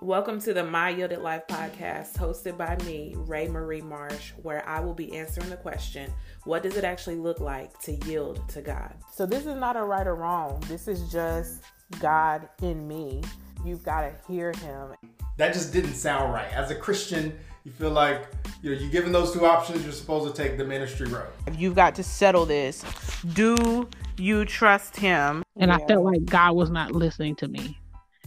Welcome 0.00 0.40
to 0.42 0.54
the 0.54 0.62
My 0.62 0.90
Yielded 0.90 1.22
Life 1.22 1.48
podcast, 1.48 2.16
hosted 2.16 2.56
by 2.56 2.76
me, 2.84 3.14
Ray 3.16 3.48
Marie 3.48 3.80
Marsh, 3.80 4.30
where 4.42 4.66
I 4.68 4.78
will 4.78 4.94
be 4.94 5.16
answering 5.16 5.50
the 5.50 5.56
question 5.56 6.12
what 6.44 6.62
does 6.62 6.76
it 6.76 6.84
actually 6.84 7.16
look 7.16 7.40
like 7.40 7.76
to 7.80 7.92
yield 8.06 8.48
to 8.50 8.62
God? 8.62 8.94
So, 9.12 9.26
this 9.26 9.44
is 9.44 9.56
not 9.56 9.76
a 9.76 9.82
right 9.82 10.06
or 10.06 10.14
wrong, 10.14 10.62
this 10.68 10.86
is 10.86 11.10
just 11.10 11.64
God 11.98 12.48
in 12.62 12.86
me. 12.86 13.22
You've 13.64 13.82
got 13.82 14.02
to 14.02 14.12
hear 14.32 14.52
Him. 14.52 14.94
That 15.36 15.52
just 15.52 15.72
didn't 15.72 15.94
sound 15.94 16.32
right. 16.32 16.50
As 16.52 16.70
a 16.70 16.76
Christian, 16.76 17.36
you 17.64 17.72
feel 17.72 17.90
like 17.90 18.28
you 18.62 18.70
know, 18.70 18.80
you're 18.80 18.90
given 18.90 19.10
those 19.10 19.32
two 19.32 19.46
options, 19.46 19.82
you're 19.82 19.92
supposed 19.92 20.32
to 20.32 20.42
take 20.42 20.56
the 20.58 20.64
ministry 20.64 21.08
road. 21.08 21.26
You've 21.56 21.74
got 21.74 21.96
to 21.96 22.04
settle 22.04 22.46
this. 22.46 22.84
Do 23.32 23.88
you 24.16 24.44
trust 24.44 24.96
Him? 24.96 25.42
And 25.56 25.70
yeah. 25.70 25.78
I 25.78 25.86
felt 25.88 26.04
like 26.04 26.24
God 26.24 26.54
was 26.54 26.70
not 26.70 26.92
listening 26.92 27.34
to 27.36 27.48
me. 27.48 27.76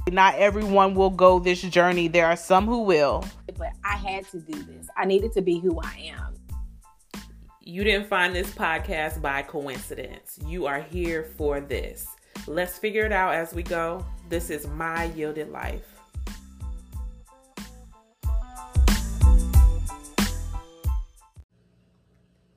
Not 0.09 0.35
everyone 0.35 0.95
will 0.95 1.11
go 1.11 1.39
this 1.39 1.61
journey. 1.61 2.07
There 2.07 2.25
are 2.25 2.35
some 2.35 2.65
who 2.65 2.81
will. 2.81 3.23
But 3.57 3.71
I 3.83 3.95
had 3.95 4.27
to 4.31 4.39
do 4.39 4.63
this. 4.63 4.87
I 4.97 5.05
needed 5.05 5.31
to 5.33 5.41
be 5.41 5.59
who 5.59 5.79
I 5.79 6.11
am. 6.15 6.35
You 7.61 7.83
didn't 7.83 8.07
find 8.07 8.35
this 8.35 8.49
podcast 8.51 9.21
by 9.21 9.43
coincidence. 9.43 10.39
You 10.45 10.65
are 10.65 10.81
here 10.81 11.23
for 11.23 11.61
this. 11.61 12.07
Let's 12.47 12.79
figure 12.79 13.05
it 13.05 13.11
out 13.11 13.35
as 13.35 13.53
we 13.53 13.61
go. 13.61 14.03
This 14.27 14.49
is 14.49 14.67
my 14.67 15.05
yielded 15.05 15.49
life. 15.49 15.87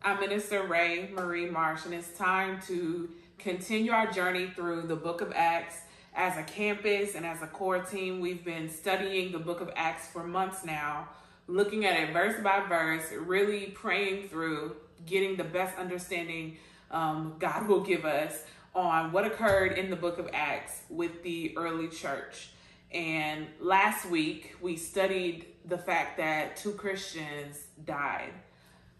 I'm 0.03 0.19
Minister 0.19 0.67
Ray 0.67 1.11
Marie 1.15 1.51
Marsh, 1.51 1.85
and 1.85 1.95
it's 1.95 2.17
time 2.17 2.61
to 2.67 3.11
continue 3.39 3.93
our 3.93 4.11
journey 4.11 4.51
through 4.57 4.83
the 4.83 4.97
book 4.97 5.21
of 5.21 5.33
Acts 5.35 5.77
as 6.15 6.37
a 6.37 6.43
campus 6.43 7.15
and 7.15 7.27
as 7.27 7.43
a 7.43 7.47
core 7.47 7.81
team, 7.81 8.21
we've 8.21 8.45
been 8.45 8.71
studying 8.71 9.33
the 9.33 9.39
book 9.39 9.61
of 9.61 9.71
Acts 9.75 10.09
for 10.09 10.25
months 10.25 10.65
now, 10.65 11.09
looking 11.49 11.85
at 11.85 11.99
it 11.99 12.13
verse 12.13 12.41
by 12.43 12.61
verse, 12.69 13.05
really 13.13 13.67
praying 13.67 14.29
through, 14.29 14.77
getting 15.07 15.37
the 15.37 15.45
best 15.45 15.77
understanding 15.77 16.57
um, 16.91 17.35
God 17.39 17.67
will 17.67 17.81
give 17.81 18.05
us 18.05 18.45
on 18.75 19.13
what 19.13 19.25
occurred 19.27 19.73
in 19.73 19.91
the 19.91 19.97
book 19.97 20.19
of 20.19 20.29
Acts 20.33 20.83
with 20.89 21.23
the 21.23 21.57
early 21.57 21.89
church. 21.89 22.51
And 22.93 23.49
last 23.61 24.09
week, 24.09 24.55
we 24.61 24.77
studied 24.77 25.47
the 25.65 25.79
fact 25.79 26.19
that 26.19 26.57
two 26.57 26.73
Christians 26.73 27.67
died. 27.85 28.33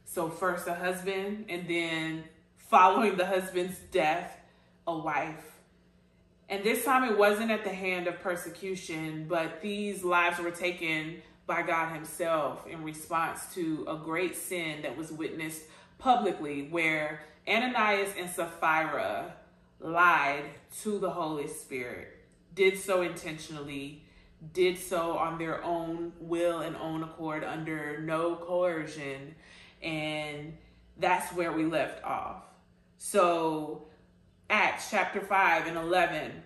So, 0.05 0.29
first 0.29 0.67
a 0.67 0.75
husband, 0.75 1.47
and 1.49 1.69
then 1.69 2.25
following 2.57 3.17
the 3.17 3.27
husband's 3.27 3.79
death, 3.93 4.37
a 4.87 4.97
wife. 4.97 5.54
And 6.49 6.63
this 6.63 6.85
time 6.85 7.05
it 7.05 7.17
wasn't 7.17 7.51
at 7.51 7.65
the 7.65 7.73
hand 7.73 8.07
of 8.07 8.21
persecution, 8.21 9.27
but 9.29 9.61
these 9.63 10.05
lives 10.05 10.39
were 10.39 10.51
taken 10.51 11.23
by 11.47 11.63
God 11.63 11.93
Himself 11.95 12.67
in 12.67 12.83
response 12.85 13.53
to 13.55 13.87
a 13.89 13.97
great 13.97 14.37
sin 14.37 14.83
that 14.83 14.97
was 14.97 15.11
witnessed 15.11 15.63
publicly, 15.99 16.69
where 16.71 17.23
Ananias 17.49 18.11
and 18.19 18.31
Sapphira 18.31 19.35
lied 19.81 20.45
to 20.83 20.99
the 20.99 21.11
Holy 21.11 21.49
Spirit, 21.49 22.09
did 22.55 22.79
so 22.79 23.03
intentionally, 23.03 24.03
did 24.53 24.79
so 24.79 25.17
on 25.17 25.39
their 25.39 25.63
own 25.65 26.13
will 26.21 26.61
and 26.61 26.77
own 26.77 27.03
accord 27.03 27.45
under 27.45 28.01
no 28.01 28.37
coercion. 28.37 29.35
And 29.83 30.57
that's 30.99 31.33
where 31.35 31.53
we 31.53 31.65
left 31.65 32.03
off. 32.05 32.43
So, 32.99 33.87
Acts 34.51 34.91
chapter 34.91 35.21
5 35.21 35.67
and 35.67 35.77
11 35.77 36.43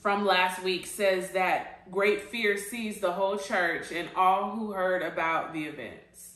from 0.00 0.24
last 0.24 0.62
week 0.62 0.86
says 0.86 1.32
that 1.32 1.90
great 1.90 2.30
fear 2.30 2.56
seized 2.56 3.00
the 3.00 3.12
whole 3.12 3.36
church 3.36 3.90
and 3.90 4.08
all 4.14 4.50
who 4.50 4.70
heard 4.70 5.02
about 5.02 5.52
the 5.52 5.64
events. 5.64 6.34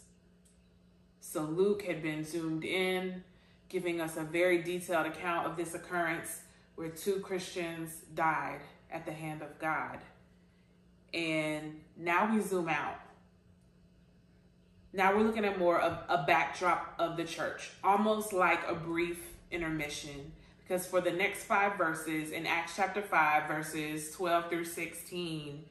So 1.21 1.42
Luke 1.42 1.83
had 1.83 2.03
been 2.03 2.25
zoomed 2.25 2.65
in, 2.65 3.23
giving 3.69 4.01
us 4.01 4.17
a 4.17 4.25
very 4.25 4.61
detailed 4.63 5.07
account 5.07 5.47
of 5.47 5.57
this 5.57 5.75
occurrence 5.75 6.41
where 6.75 6.89
two 6.89 7.21
Christians 7.21 7.91
died 8.15 8.61
at 8.91 9.07
the 9.07 9.13
hand 9.13 9.41
of 9.41 9.59
God. 9.61 9.98
And 11.15 11.81
now 11.97 12.35
we 12.35 12.41
zoom 12.41 12.69
out. 12.69 12.98
Now 14.92 15.17
we're 15.17 15.23
looking 15.23 15.45
at 15.45 15.59
more 15.59 15.81
of 15.81 15.98
a 16.09 16.25
backdrop 16.27 16.95
of 16.98 17.17
the 17.17 17.25
church, 17.25 17.71
almost 17.85 18.33
like 18.33 18.61
a 18.69 18.75
brief 18.75 19.21
intermission 19.51 20.33
because 20.73 20.87
for 20.87 21.03
the 21.03 21.13
next 21.13 21.45
five 21.45 21.77
verses 21.77 22.31
in 22.31 22.47
Acts 22.47 22.77
chapter 22.77 23.03
5, 23.03 23.47
verses 23.47 24.11
12 24.13 24.49
through 24.49 24.65
16, 24.65 25.67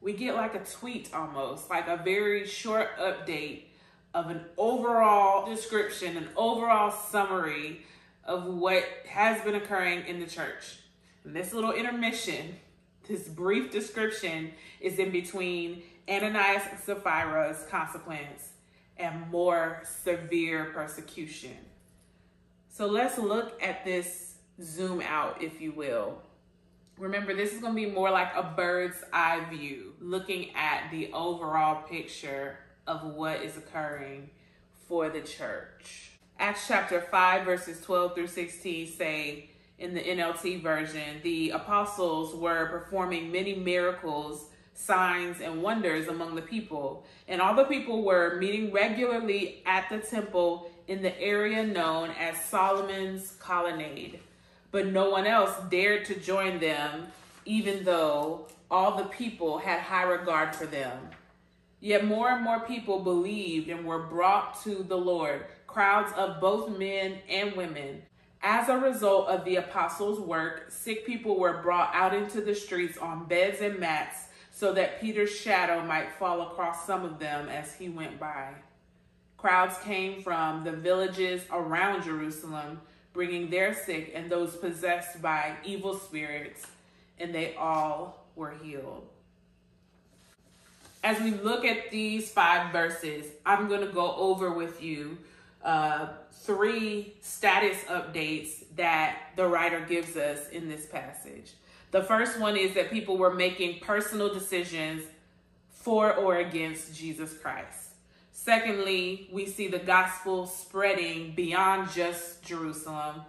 we 0.00 0.12
get 0.14 0.34
like 0.34 0.56
a 0.56 0.64
tweet 0.64 1.10
almost, 1.14 1.70
like 1.70 1.86
a 1.86 1.96
very 1.96 2.44
short 2.44 2.88
update 2.98 3.66
of 4.12 4.30
an 4.30 4.40
overall 4.58 5.46
description, 5.46 6.16
an 6.16 6.28
overall 6.36 6.90
summary 6.90 7.82
of 8.24 8.44
what 8.46 8.82
has 9.08 9.40
been 9.42 9.54
occurring 9.54 10.04
in 10.08 10.18
the 10.18 10.26
church. 10.26 10.80
And 11.22 11.36
this 11.36 11.52
little 11.52 11.72
intermission, 11.72 12.56
this 13.08 13.28
brief 13.28 13.70
description, 13.70 14.50
is 14.80 14.98
in 14.98 15.12
between 15.12 15.84
Ananias 16.08 16.64
and 16.68 16.80
Sapphira's 16.80 17.64
consequence 17.70 18.48
and 18.96 19.30
more 19.30 19.82
severe 19.84 20.72
persecution. 20.74 21.56
So 22.72 22.86
let's 22.86 23.18
look 23.18 23.62
at 23.62 23.84
this 23.84 24.31
zoom 24.60 25.00
out, 25.00 25.42
if 25.42 25.60
you 25.60 25.72
will. 25.72 26.18
Remember, 26.98 27.34
this 27.34 27.52
is 27.52 27.60
going 27.60 27.74
to 27.74 27.88
be 27.88 27.90
more 27.90 28.10
like 28.10 28.34
a 28.34 28.42
bird's 28.42 29.02
eye 29.12 29.44
view, 29.50 29.94
looking 30.00 30.54
at 30.54 30.90
the 30.90 31.10
overall 31.12 31.82
picture 31.82 32.58
of 32.86 33.02
what 33.04 33.42
is 33.42 33.56
occurring 33.56 34.30
for 34.88 35.08
the 35.08 35.20
church. 35.20 36.12
Acts 36.38 36.66
chapter 36.68 37.00
5, 37.00 37.44
verses 37.44 37.80
12 37.80 38.14
through 38.14 38.26
16 38.26 38.86
say 38.88 39.50
in 39.78 39.94
the 39.94 40.00
NLT 40.00 40.62
version, 40.62 41.20
the 41.22 41.50
apostles 41.50 42.34
were 42.34 42.66
performing 42.66 43.32
many 43.32 43.54
miracles, 43.54 44.48
signs, 44.74 45.40
and 45.40 45.62
wonders 45.62 46.08
among 46.08 46.34
the 46.34 46.42
people. 46.42 47.04
And 47.26 47.40
all 47.40 47.54
the 47.54 47.64
people 47.64 48.04
were 48.04 48.38
meeting 48.38 48.70
regularly 48.72 49.62
at 49.66 49.88
the 49.88 49.98
temple 49.98 50.70
in 50.86 51.02
the 51.02 51.18
area 51.20 51.64
known 51.64 52.10
as 52.10 52.44
Solomon's 52.44 53.32
Colonnade 53.40 54.20
but 54.72 54.86
no 54.86 55.10
one 55.10 55.26
else 55.26 55.54
dared 55.70 56.04
to 56.06 56.18
join 56.18 56.58
them, 56.58 57.06
even 57.44 57.84
though 57.84 58.48
all 58.70 58.96
the 58.96 59.04
people 59.04 59.58
had 59.58 59.80
high 59.80 60.02
regard 60.02 60.56
for 60.56 60.66
them. 60.66 61.10
Yet 61.78 62.04
more 62.04 62.30
and 62.30 62.42
more 62.42 62.60
people 62.60 63.00
believed 63.00 63.68
and 63.68 63.84
were 63.84 64.02
brought 64.02 64.62
to 64.64 64.82
the 64.82 64.96
Lord, 64.96 65.46
crowds 65.66 66.12
of 66.16 66.40
both 66.40 66.76
men 66.78 67.18
and 67.28 67.54
women. 67.54 68.02
As 68.40 68.68
a 68.68 68.78
result 68.78 69.28
of 69.28 69.44
the 69.44 69.56
apostles' 69.56 70.20
work, 70.20 70.70
sick 70.70 71.06
people 71.06 71.38
were 71.38 71.62
brought 71.62 71.94
out 71.94 72.14
into 72.14 72.40
the 72.40 72.54
streets 72.54 72.96
on 72.98 73.26
beds 73.26 73.60
and 73.60 73.78
mats 73.78 74.28
so 74.50 74.72
that 74.72 75.00
Peter's 75.00 75.34
shadow 75.34 75.84
might 75.84 76.12
fall 76.12 76.42
across 76.42 76.86
some 76.86 77.04
of 77.04 77.18
them 77.18 77.48
as 77.48 77.74
he 77.74 77.88
went 77.88 78.18
by. 78.18 78.54
Crowds 79.36 79.76
came 79.84 80.22
from 80.22 80.64
the 80.64 80.72
villages 80.72 81.44
around 81.52 82.04
Jerusalem 82.04 82.80
bringing 83.12 83.50
their 83.50 83.74
sick 83.74 84.12
and 84.14 84.30
those 84.30 84.56
possessed 84.56 85.20
by 85.20 85.56
evil 85.64 85.98
spirits, 85.98 86.66
and 87.18 87.34
they 87.34 87.54
all 87.56 88.26
were 88.36 88.54
healed. 88.62 89.06
As 91.04 91.20
we 91.20 91.32
look 91.32 91.64
at 91.64 91.90
these 91.90 92.30
five 92.30 92.72
verses, 92.72 93.26
I'm 93.44 93.68
going 93.68 93.80
to 93.80 93.92
go 93.92 94.14
over 94.14 94.52
with 94.52 94.82
you 94.82 95.18
uh, 95.64 96.08
three 96.30 97.14
status 97.20 97.78
updates 97.84 98.64
that 98.76 99.18
the 99.36 99.46
writer 99.46 99.80
gives 99.80 100.16
us 100.16 100.48
in 100.50 100.68
this 100.68 100.86
passage. 100.86 101.52
The 101.90 102.02
first 102.02 102.40
one 102.40 102.56
is 102.56 102.74
that 102.74 102.90
people 102.90 103.16
were 103.18 103.34
making 103.34 103.80
personal 103.80 104.32
decisions 104.32 105.02
for 105.70 106.14
or 106.14 106.36
against 106.36 106.94
Jesus 106.94 107.36
Christ. 107.36 107.81
Secondly, 108.32 109.28
we 109.30 109.46
see 109.46 109.68
the 109.68 109.78
gospel 109.78 110.46
spreading 110.46 111.34
beyond 111.34 111.90
just 111.92 112.42
Jerusalem. 112.42 113.22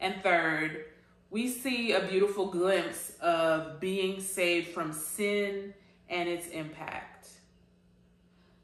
And 0.00 0.22
third, 0.22 0.84
we 1.30 1.48
see 1.48 1.92
a 1.92 2.06
beautiful 2.06 2.46
glimpse 2.46 3.12
of 3.20 3.80
being 3.80 4.20
saved 4.20 4.68
from 4.68 4.92
sin 4.92 5.74
and 6.08 6.28
its 6.28 6.46
impact. 6.48 7.28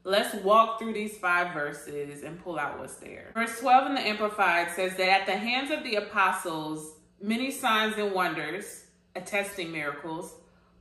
Let's 0.03 0.33
walk 0.35 0.79
through 0.79 0.93
these 0.93 1.17
five 1.17 1.53
verses 1.53 2.23
and 2.23 2.41
pull 2.41 2.57
out 2.57 2.79
what's 2.79 2.95
there. 2.95 3.31
Verse 3.35 3.59
12 3.59 3.87
in 3.87 3.95
the 3.95 4.01
Amplified 4.01 4.71
says 4.71 4.95
that 4.95 5.09
at 5.09 5.25
the 5.27 5.37
hands 5.37 5.69
of 5.69 5.83
the 5.83 5.95
apostles, 5.95 6.95
many 7.21 7.51
signs 7.51 7.97
and 7.97 8.11
wonders, 8.11 8.85
attesting 9.15 9.71
miracles, 9.71 10.33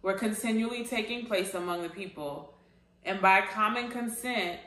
were 0.03 0.15
continually 0.15 0.85
taking 0.85 1.27
place 1.27 1.53
among 1.53 1.83
the 1.83 1.91
people. 1.91 2.55
And 3.05 3.21
by 3.21 3.43
common 3.43 3.91
consent, 3.91 4.61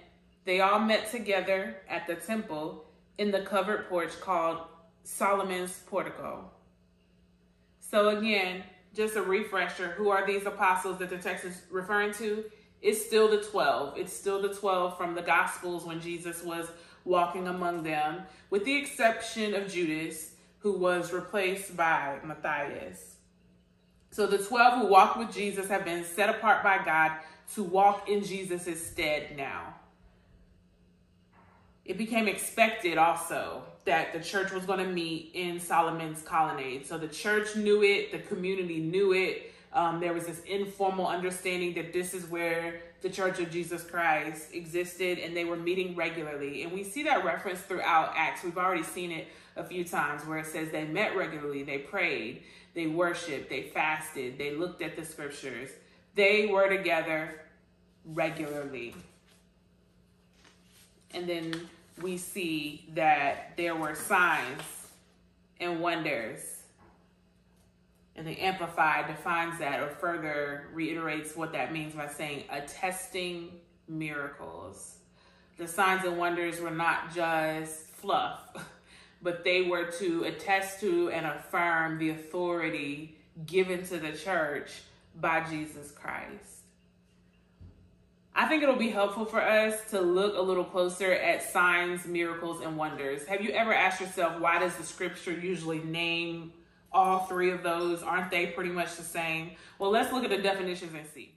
they 0.46 0.60
all 0.60 0.80
met 0.80 1.10
together 1.12 1.78
at 1.90 2.08
the 2.08 2.16
temple 2.16 2.86
in 3.18 3.32
the 3.32 3.42
covered 3.42 3.88
porch 3.90 4.20
called 4.20 4.60
Solomon's 5.04 5.80
Portico. 5.88 6.50
So 7.80 8.10
again, 8.18 8.64
just 8.96 9.16
a 9.16 9.22
refresher 9.22 9.90
who 9.90 10.10
are 10.10 10.26
these 10.26 10.46
apostles 10.46 11.00
that 11.00 11.10
the 11.10 11.18
text 11.18 11.46
is 11.46 11.62
referring 11.72 12.14
to? 12.16 12.46
It's 12.82 13.04
still 13.06 13.30
the 13.30 13.42
12. 13.42 13.98
It's 13.98 14.14
still 14.14 14.42
the 14.42 14.54
12 14.54 14.98
from 14.98 15.16
the 15.16 15.22
Gospels 15.22 15.86
when 15.86 16.02
Jesus 16.02 16.44
was 16.44 16.68
walking 17.06 17.48
among 17.48 17.84
them, 17.84 18.24
with 18.50 18.66
the 18.66 18.76
exception 18.76 19.54
of 19.54 19.72
Judas, 19.72 20.32
who 20.60 20.74
was 20.74 21.12
replaced 21.12 21.76
by 21.76 22.18
Matthias. 22.24 23.16
So 24.12 24.28
the 24.28 24.38
12 24.38 24.82
who 24.82 24.88
walked 24.88 25.18
with 25.18 25.34
Jesus 25.34 25.68
have 25.70 25.86
been 25.86 26.04
set 26.04 26.30
apart 26.30 26.64
by 26.64 26.84
God 26.84 27.14
to 27.56 27.64
walk 27.64 28.10
in 28.10 28.24
Jesus' 28.24 28.86
stead 28.86 29.36
now. 29.36 29.76
It 31.86 31.98
became 31.98 32.28
expected 32.28 32.98
also 32.98 33.64
that 33.86 34.14
the 34.14 34.20
church 34.20 34.52
was 34.52 34.66
going 34.66 34.80
to 34.80 34.88
meet 34.88 35.32
in 35.34 35.60
Solomon's 35.60 36.22
colonnade. 36.22 36.86
So 36.86 36.98
the 36.98 37.10
church 37.10 37.56
knew 37.56 37.84
it, 37.84 38.12
the 38.12 38.20
community 38.20 38.80
knew 38.80 39.14
it. 39.14 39.52
Um, 39.74 40.00
there 40.00 40.14
was 40.14 40.28
this 40.28 40.42
informal 40.42 41.08
understanding 41.08 41.74
that 41.74 41.92
this 41.92 42.14
is 42.14 42.26
where 42.28 42.82
the 43.02 43.10
Church 43.10 43.40
of 43.40 43.52
Jesus 43.52 43.84
Christ 43.84 44.54
existed 44.54 45.20
and 45.20 45.36
they 45.36 45.46
were 45.46 45.58
meeting 45.58 45.96
regularly. 45.96 46.64
And 46.64 46.72
we 46.72 46.84
see 46.84 47.04
that 47.04 47.26
reference 47.26 47.60
throughout 47.60 48.14
Acts. 48.16 48.44
We've 48.44 48.58
already 48.58 48.84
seen 48.84 49.12
it 49.12 49.28
a 49.56 49.64
few 49.64 49.84
times 49.84 50.26
where 50.26 50.38
it 50.38 50.46
says 50.46 50.72
they 50.72 50.86
met 50.86 51.16
regularly, 51.18 51.64
they 51.64 51.80
prayed, 51.80 52.44
they 52.74 52.88
worshiped, 52.88 53.50
they 53.50 53.64
fasted, 53.64 54.38
they 54.38 54.56
looked 54.56 54.82
at 54.82 54.96
the 54.96 55.04
scriptures. 55.04 55.70
They 56.16 56.46
were 56.46 56.70
together 56.70 57.42
regularly. 58.06 58.96
And 61.24 61.30
then 61.30 61.70
we 62.02 62.18
see 62.18 62.84
that 62.96 63.54
there 63.56 63.78
were 63.78 63.96
signs 63.96 64.62
and 65.58 65.80
wonders. 65.80 66.42
And 68.18 68.28
the 68.28 68.38
Amplified 68.42 69.08
defines 69.08 69.58
that 69.60 69.80
or 69.80 69.88
further 69.88 70.68
reiterates 70.74 71.34
what 71.38 71.54
that 71.54 71.72
means 71.72 71.96
by 71.96 72.10
saying 72.10 72.44
attesting 72.50 73.52
miracles. 73.88 74.98
The 75.58 75.66
signs 75.66 76.04
and 76.04 76.18
wonders 76.18 76.60
were 76.60 76.72
not 76.72 77.16
just 77.16 77.88
fluff, 77.88 78.42
but 79.22 79.46
they 79.46 79.62
were 79.62 79.86
to 80.00 80.26
attest 80.26 80.82
to 80.82 81.10
and 81.10 81.26
affirm 81.26 82.00
the 82.00 82.10
authority 82.10 83.16
given 83.46 83.86
to 83.86 83.98
the 83.98 84.12
church 84.12 84.82
by 85.22 85.50
Jesus 85.50 85.90
Christ. 85.92 86.53
I 88.36 88.48
think 88.48 88.64
it'll 88.64 88.76
be 88.76 88.90
helpful 88.90 89.26
for 89.26 89.42
us 89.42 89.80
to 89.92 90.02
look 90.02 90.36
a 90.36 90.42
little 90.42 90.64
closer 90.64 91.14
at 91.14 91.44
signs, 91.44 92.08
miracles, 92.08 92.62
and 92.62 92.76
wonders. 92.76 93.26
Have 93.28 93.42
you 93.42 93.52
ever 93.52 93.72
asked 93.72 94.02
yourself 94.02 94.40
why 94.40 94.58
does 94.58 94.76
the 94.76 94.84
scripture 94.84 95.32
usually 95.32 95.80
name 95.80 96.52
all 96.92 97.20
three 97.20 97.52
of 97.52 97.62
those? 97.62 98.02
Aren't 98.02 98.32
they 98.32 98.48
pretty 98.48 98.72
much 98.72 98.96
the 98.96 99.04
same? 99.04 99.52
Well, 99.78 99.92
let's 99.92 100.12
look 100.12 100.24
at 100.24 100.32
the 100.32 100.40
definitions 100.40 100.96
and 100.96 101.06
see. 101.14 101.36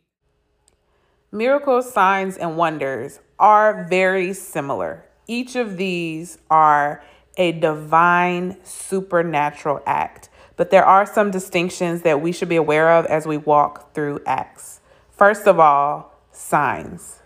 Miracles, 1.31 1.93
signs, 1.93 2.39
and 2.39 2.57
wonders 2.57 3.21
are 3.39 3.87
very 3.91 4.33
similar. 4.33 5.05
Each 5.27 5.55
of 5.55 5.77
these 5.77 6.39
are 6.49 7.05
a 7.37 7.53
divine 7.53 8.57
supernatural 8.65 9.83
act, 9.85 10.31
but 10.57 10.71
there 10.71 10.85
are 10.85 11.05
some 11.05 11.31
distinctions 11.31 12.01
that 12.03 12.23
we 12.23 12.33
should 12.33 12.49
be 12.49 12.57
aware 12.57 12.91
of 12.93 13.05
as 13.07 13.27
we 13.27 13.37
walk 13.37 13.93
through 13.93 14.21
Acts. 14.25 14.81
First 15.11 15.47
of 15.47 15.61
all, 15.61 16.16
signs. 16.37 17.21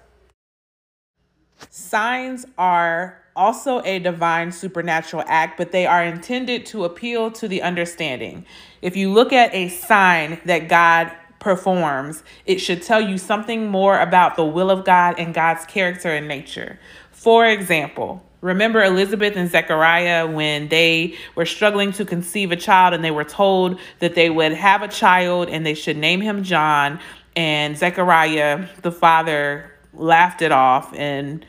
Signs 1.69 2.47
are 2.57 3.23
also 3.37 3.83
a 3.83 3.99
divine 3.99 4.53
supernatural 4.53 5.25
act, 5.27 5.59
but 5.59 5.73
they 5.73 5.87
are 5.87 6.05
intended 6.05 6.65
to 6.67 6.85
appeal 6.85 7.31
to 7.33 7.49
the 7.49 7.62
understanding. 7.62 8.47
If 8.83 8.97
you 8.97 9.12
look 9.12 9.33
at 9.33 9.55
a 9.55 9.69
sign 9.69 10.41
that 10.47 10.69
God 10.69 11.12
performs, 11.39 12.23
it 12.47 12.59
should 12.59 12.83
tell 12.83 13.01
you 13.01 13.19
something 13.19 13.69
more 13.69 13.99
about 13.99 14.37
the 14.37 14.45
will 14.45 14.71
of 14.71 14.85
God 14.85 15.17
and 15.19 15.35
God's 15.35 15.65
character 15.67 16.11
and 16.11 16.29
nature. 16.29 16.79
For 17.11 17.47
example, 17.47 18.25
remember 18.41 18.83
Elizabeth 18.83 19.37
and 19.37 19.51
Zechariah 19.51 20.27
when 20.27 20.69
they 20.69 21.17
were 21.35 21.47
struggling 21.47 21.93
to 21.93 22.05
conceive 22.05 22.53
a 22.53 22.57
child 22.57 22.95
and 22.95 23.05
they 23.05 23.11
were 23.11 23.25
told 23.25 23.79
that 23.99 24.15
they 24.15 24.31
would 24.31 24.53
have 24.53 24.83
a 24.83 24.89
child 24.89 25.49
and 25.49 25.65
they 25.65 25.75
should 25.75 25.97
name 25.97 26.21
him 26.21 26.43
John 26.43 27.01
and 27.37 27.77
Zechariah, 27.77 28.69
the 28.82 28.93
father, 28.93 29.73
laughed 29.93 30.43
it 30.43 30.53
off 30.53 30.93
and 30.94 31.44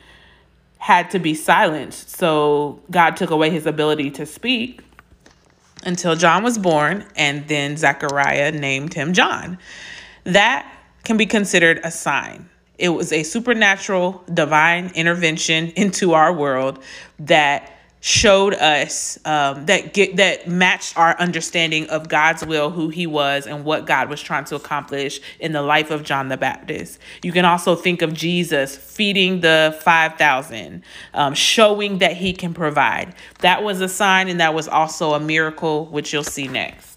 had 0.78 1.10
to 1.10 1.18
be 1.18 1.34
silenced. 1.34 2.10
So 2.10 2.80
God 2.90 3.16
took 3.16 3.30
away 3.30 3.50
his 3.50 3.66
ability 3.66 4.10
to 4.12 4.26
speak 4.26 4.82
until 5.84 6.16
John 6.16 6.44
was 6.44 6.58
born, 6.58 7.04
and 7.16 7.46
then 7.48 7.76
Zechariah 7.76 8.52
named 8.52 8.94
him 8.94 9.12
John. 9.12 9.58
That 10.24 10.72
can 11.04 11.16
be 11.16 11.26
considered 11.26 11.80
a 11.84 11.90
sign. 11.90 12.48
It 12.78 12.90
was 12.90 13.12
a 13.12 13.22
supernatural 13.22 14.24
divine 14.32 14.90
intervention 14.94 15.68
into 15.76 16.14
our 16.14 16.32
world 16.32 16.82
that 17.18 17.72
showed 18.02 18.52
us 18.54 19.16
um, 19.24 19.64
that 19.66 19.94
get 19.94 20.16
that 20.16 20.48
matched 20.48 20.98
our 20.98 21.16
understanding 21.20 21.88
of 21.88 22.08
God's 22.08 22.44
will, 22.44 22.68
who 22.68 22.88
He 22.88 23.06
was, 23.06 23.46
and 23.46 23.64
what 23.64 23.86
God 23.86 24.10
was 24.10 24.20
trying 24.20 24.44
to 24.46 24.56
accomplish 24.56 25.20
in 25.38 25.52
the 25.52 25.62
life 25.62 25.90
of 25.90 26.02
John 26.02 26.28
the 26.28 26.36
Baptist. 26.36 26.98
You 27.22 27.30
can 27.30 27.44
also 27.44 27.76
think 27.76 28.02
of 28.02 28.12
Jesus 28.12 28.76
feeding 28.76 29.40
the 29.40 29.78
five 29.82 30.16
thousand, 30.18 30.82
um, 31.14 31.32
showing 31.34 31.98
that 31.98 32.16
He 32.16 32.32
can 32.32 32.52
provide. 32.52 33.14
That 33.38 33.62
was 33.62 33.80
a 33.80 33.88
sign, 33.88 34.28
and 34.28 34.40
that 34.40 34.52
was 34.52 34.66
also 34.66 35.14
a 35.14 35.20
miracle, 35.20 35.86
which 35.86 36.12
you'll 36.12 36.24
see 36.24 36.48
next. 36.48 36.91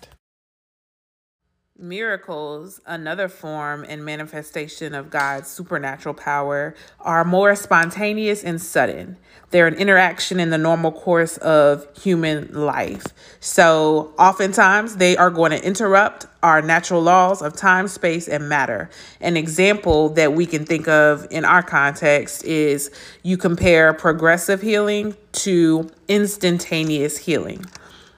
Miracles, 1.78 2.80
another 2.86 3.28
form 3.28 3.86
and 3.90 4.06
manifestation 4.06 4.96
of 4.96 5.10
God's 5.10 5.50
supernatural 5.50 6.16
power, 6.16 6.74
are 7.02 7.26
more 7.26 7.54
spontaneous 7.54 8.46
and 8.46 8.62
sudden. 8.62 9.18
They're 9.50 9.68
an 9.68 9.74
interaction 9.74 10.40
in 10.40 10.52
the 10.52 10.58
normal 10.58 10.94
course 10.94 11.36
of 11.38 11.86
human 12.02 12.54
life. 12.54 13.04
So, 13.42 14.14
oftentimes, 14.18 14.96
they 14.96 15.18
are 15.18 15.30
going 15.30 15.52
to 15.52 15.62
interrupt 15.62 16.28
our 16.42 16.62
natural 16.62 17.02
laws 17.02 17.42
of 17.42 17.58
time, 17.58 17.90
space, 17.90 18.30
and 18.30 18.48
matter. 18.48 18.90
An 19.20 19.36
example 19.36 20.08
that 20.10 20.32
we 20.32 20.46
can 20.46 20.66
think 20.66 20.88
of 20.88 21.28
in 21.30 21.44
our 21.44 21.62
context 21.62 22.46
is 22.46 22.90
you 23.22 23.36
compare 23.36 23.92
progressive 23.92 24.62
healing 24.62 25.14
to 25.34 25.90
instantaneous 26.08 27.18
healing. 27.18 27.66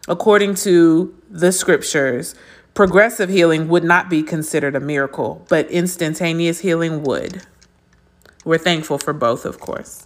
According 0.07 0.55
to 0.55 1.13
the 1.29 1.51
scriptures, 1.51 2.35
Progressive 2.77 3.27
healing 3.27 3.69
would 3.69 3.83
not 3.83 4.07
be 4.07 4.21
considered 4.21 4.75
a 4.75 4.79
miracle, 4.79 5.43
but 5.49 5.67
instantaneous 5.71 6.59
healing 6.59 7.01
would. 7.01 7.41
We're 8.45 8.59
thankful 8.59 8.99
for 8.99 9.13
both, 9.13 9.45
of 9.45 9.59
course. 9.59 10.05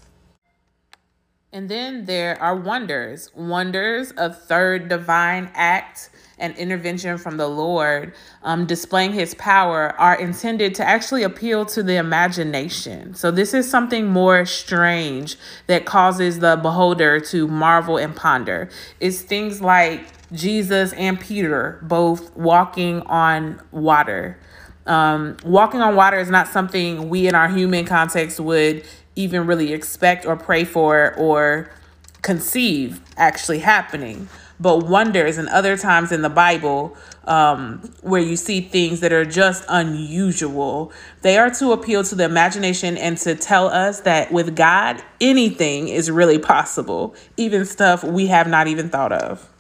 And 1.52 1.68
then 1.68 2.06
there 2.06 2.42
are 2.42 2.56
wonders, 2.56 3.30
wonders 3.36 4.12
of 4.12 4.42
third 4.44 4.88
divine 4.88 5.52
act 5.54 6.12
and 6.40 6.56
intervention 6.56 7.18
from 7.18 7.36
the 7.36 7.50
Lord, 7.50 8.14
um, 8.42 8.66
displaying 8.66 9.12
his 9.12 9.34
power, 9.34 9.94
are 10.00 10.16
intended 10.16 10.74
to 10.76 10.88
actually 10.88 11.24
appeal 11.24 11.66
to 11.66 11.84
the 11.84 11.98
imagination. 11.98 13.14
So, 13.16 13.32
this 13.32 13.54
is 13.54 13.70
something 13.70 14.08
more 14.08 14.46
strange 14.46 15.36
that 15.68 15.84
causes 15.84 16.40
the 16.40 16.56
beholder 16.56 17.20
to 17.20 17.50
marvel 17.50 17.98
and 17.98 18.16
ponder. 18.16 18.70
It's 19.02 19.20
things 19.20 19.60
like 19.60 20.06
Jesus 20.34 20.94
and 20.94 21.20
Peter 21.20 21.80
both 21.82 22.36
walking 22.36 23.02
on 23.02 23.62
water. 23.72 24.38
Um, 24.86 25.38
walking 25.44 25.82
on 25.82 25.96
water 25.96 26.18
is 26.18 26.30
not 26.30 26.48
something 26.48 27.10
we 27.10 27.28
in 27.28 27.36
our 27.36 27.50
human 27.50 27.86
context 27.86 28.40
would 28.40 28.84
even 29.16 29.46
really 29.46 29.74
expect 29.74 30.26
or 30.26 30.36
pray 30.36 30.64
for 30.64 31.14
or 31.16 31.70
conceive 32.22 33.02
actually 33.18 33.60
happening. 33.60 34.30
But 34.60 34.86
wonders 34.86 35.38
and 35.38 35.50
other 35.50 35.76
times 35.76 36.12
in 36.12 36.22
the 36.22 36.30
Bible 36.30 36.96
um, 37.26 37.80
where 38.02 38.22
you 38.22 38.36
see 38.36 38.62
things 38.62 39.00
that 39.00 39.12
are 39.12 39.26
just 39.26 39.64
unusual, 39.68 40.92
they 41.22 41.38
are 41.38 41.50
to 41.52 41.72
appeal 41.72 42.04
to 42.04 42.16
the 42.16 42.26
imagination 42.26 42.98
and 42.98 43.18
to 43.20 43.36
tell 43.36 43.68
us 43.68 44.02
that 44.02 44.32
with 44.32 44.56
God, 44.56 45.04
anything 45.20 45.88
is 45.88 46.12
really 46.12 46.40
possible, 46.40 47.16
even 47.38 47.66
stuff 47.66 48.04
we 48.04 48.28
have 48.28 48.48
not 48.48 48.68
even 48.68 48.90
thought 48.90 49.12
of. 49.12 49.51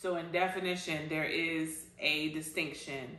So, 0.00 0.16
in 0.16 0.30
definition, 0.30 1.08
there 1.08 1.24
is 1.24 1.86
a 1.98 2.28
distinction. 2.28 3.18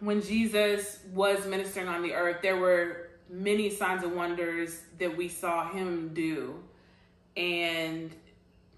When 0.00 0.22
Jesus 0.22 1.00
was 1.12 1.46
ministering 1.46 1.88
on 1.88 2.02
the 2.02 2.14
earth, 2.14 2.38
there 2.40 2.56
were 2.56 3.08
many 3.28 3.68
signs 3.68 4.02
and 4.02 4.16
wonders 4.16 4.80
that 4.98 5.14
we 5.14 5.28
saw 5.28 5.68
him 5.70 6.14
do. 6.14 6.54
And 7.36 8.10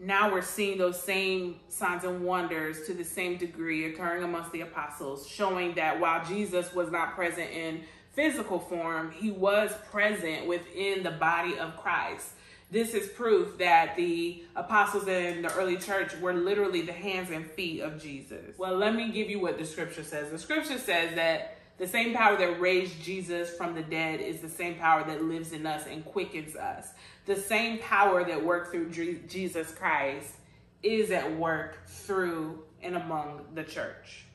now 0.01 0.33
we're 0.33 0.43
seeing 0.43 0.79
those 0.79 1.01
same 1.01 1.61
signs 1.69 2.03
and 2.03 2.25
wonders 2.25 2.85
to 2.87 2.95
the 2.95 3.05
same 3.05 3.37
degree 3.37 3.95
occurring 3.95 4.25
amongst 4.25 4.51
the 4.51 4.63
apostles, 4.63 5.29
showing 5.29 5.75
that 5.75 6.01
while 6.01 6.25
Jesus 6.25 6.75
was 6.75 6.91
not 6.91 7.15
present 7.15 7.53
in 7.53 7.83
physical 8.15 8.59
form, 8.59 9.13
he 9.13 9.31
was 9.31 9.71
present 9.93 10.49
within 10.49 11.05
the 11.05 11.13
body 11.13 11.57
of 11.57 11.77
Christ 11.77 12.31
this 12.71 12.95
is 12.95 13.09
proof 13.09 13.59
that 13.59 13.97
the 13.97 14.45
apostles 14.55 15.09
in 15.09 15.43
the 15.43 15.53
early 15.55 15.77
church 15.77 16.17
were 16.21 16.33
literally 16.33 16.83
the 16.83 16.93
hands 16.93 17.31
and 17.31 17.45
feet 17.51 17.81
of 17.81 18.01
Jesus. 18.01 18.57
Well, 18.59 18.77
let 18.77 18.95
me 18.95 19.11
give 19.11 19.29
you 19.29 19.41
what 19.41 19.59
the 19.59 19.67
scripture 19.67 20.05
says. 20.05 20.31
The 20.31 20.39
scripture 20.39 20.79
says 20.79 21.15
that 21.17 21.59
the 21.79 21.89
same 21.89 22.15
power 22.15 22.37
that 22.37 22.61
raised 22.61 23.03
Jesus 23.03 23.51
from 23.57 23.75
the 23.75 23.83
dead 23.83 24.21
is 24.21 24.41
the 24.41 24.49
same 24.49 24.77
power 24.77 25.03
that 25.05 25.25
lives 25.25 25.53
in 25.53 25.67
us 25.67 25.87
and 25.87 26.05
quickens 26.05 26.55
us. 26.55 26.89
The 27.27 27.37
same 27.37 27.79
power 27.79 28.23
that 28.23 28.45
worked 28.45 28.71
through 28.71 28.91
Jesus 28.91 29.73
Christ 29.73 30.35
is 30.83 31.11
at 31.11 31.37
work 31.37 31.87
through 31.87 32.63
and 32.83 32.97
among 32.97 33.47
the 33.55 33.65
church. 33.65 34.27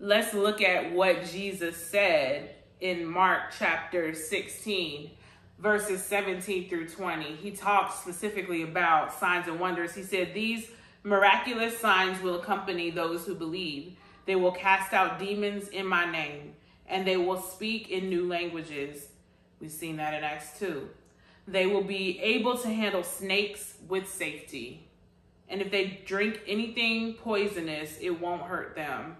Let's 0.00 0.34
look 0.34 0.60
at 0.60 0.92
what 0.92 1.24
Jesus 1.24 1.76
said 1.76 2.54
in 2.80 3.04
Mark 3.04 3.52
chapter 3.58 4.14
16, 4.14 5.10
verses 5.58 6.02
17 6.04 6.68
through 6.68 6.88
20. 6.88 7.36
He 7.36 7.50
talks 7.50 8.00
specifically 8.00 8.62
about 8.62 9.12
signs 9.12 9.48
and 9.48 9.58
wonders. 9.58 9.94
He 9.94 10.02
said, 10.02 10.34
These 10.34 10.70
miraculous 11.02 11.78
signs 11.78 12.22
will 12.22 12.40
accompany 12.40 12.90
those 12.90 13.26
who 13.26 13.34
believe. 13.34 13.96
They 14.26 14.36
will 14.36 14.52
cast 14.52 14.92
out 14.92 15.18
demons 15.18 15.68
in 15.68 15.86
my 15.86 16.10
name, 16.10 16.54
and 16.86 17.06
they 17.06 17.16
will 17.16 17.40
speak 17.40 17.90
in 17.90 18.08
new 18.08 18.28
languages. 18.28 19.08
We've 19.60 19.70
seen 19.70 19.96
that 19.96 20.14
in 20.14 20.22
Acts 20.22 20.58
2. 20.58 20.88
They 21.48 21.66
will 21.66 21.82
be 21.82 22.20
able 22.20 22.58
to 22.58 22.68
handle 22.68 23.02
snakes 23.02 23.74
with 23.88 24.08
safety. 24.08 24.86
And 25.48 25.62
if 25.62 25.70
they 25.70 26.02
drink 26.04 26.42
anything 26.46 27.14
poisonous, 27.14 27.96
it 28.00 28.20
won't 28.20 28.42
hurt 28.42 28.76
them. 28.76 29.16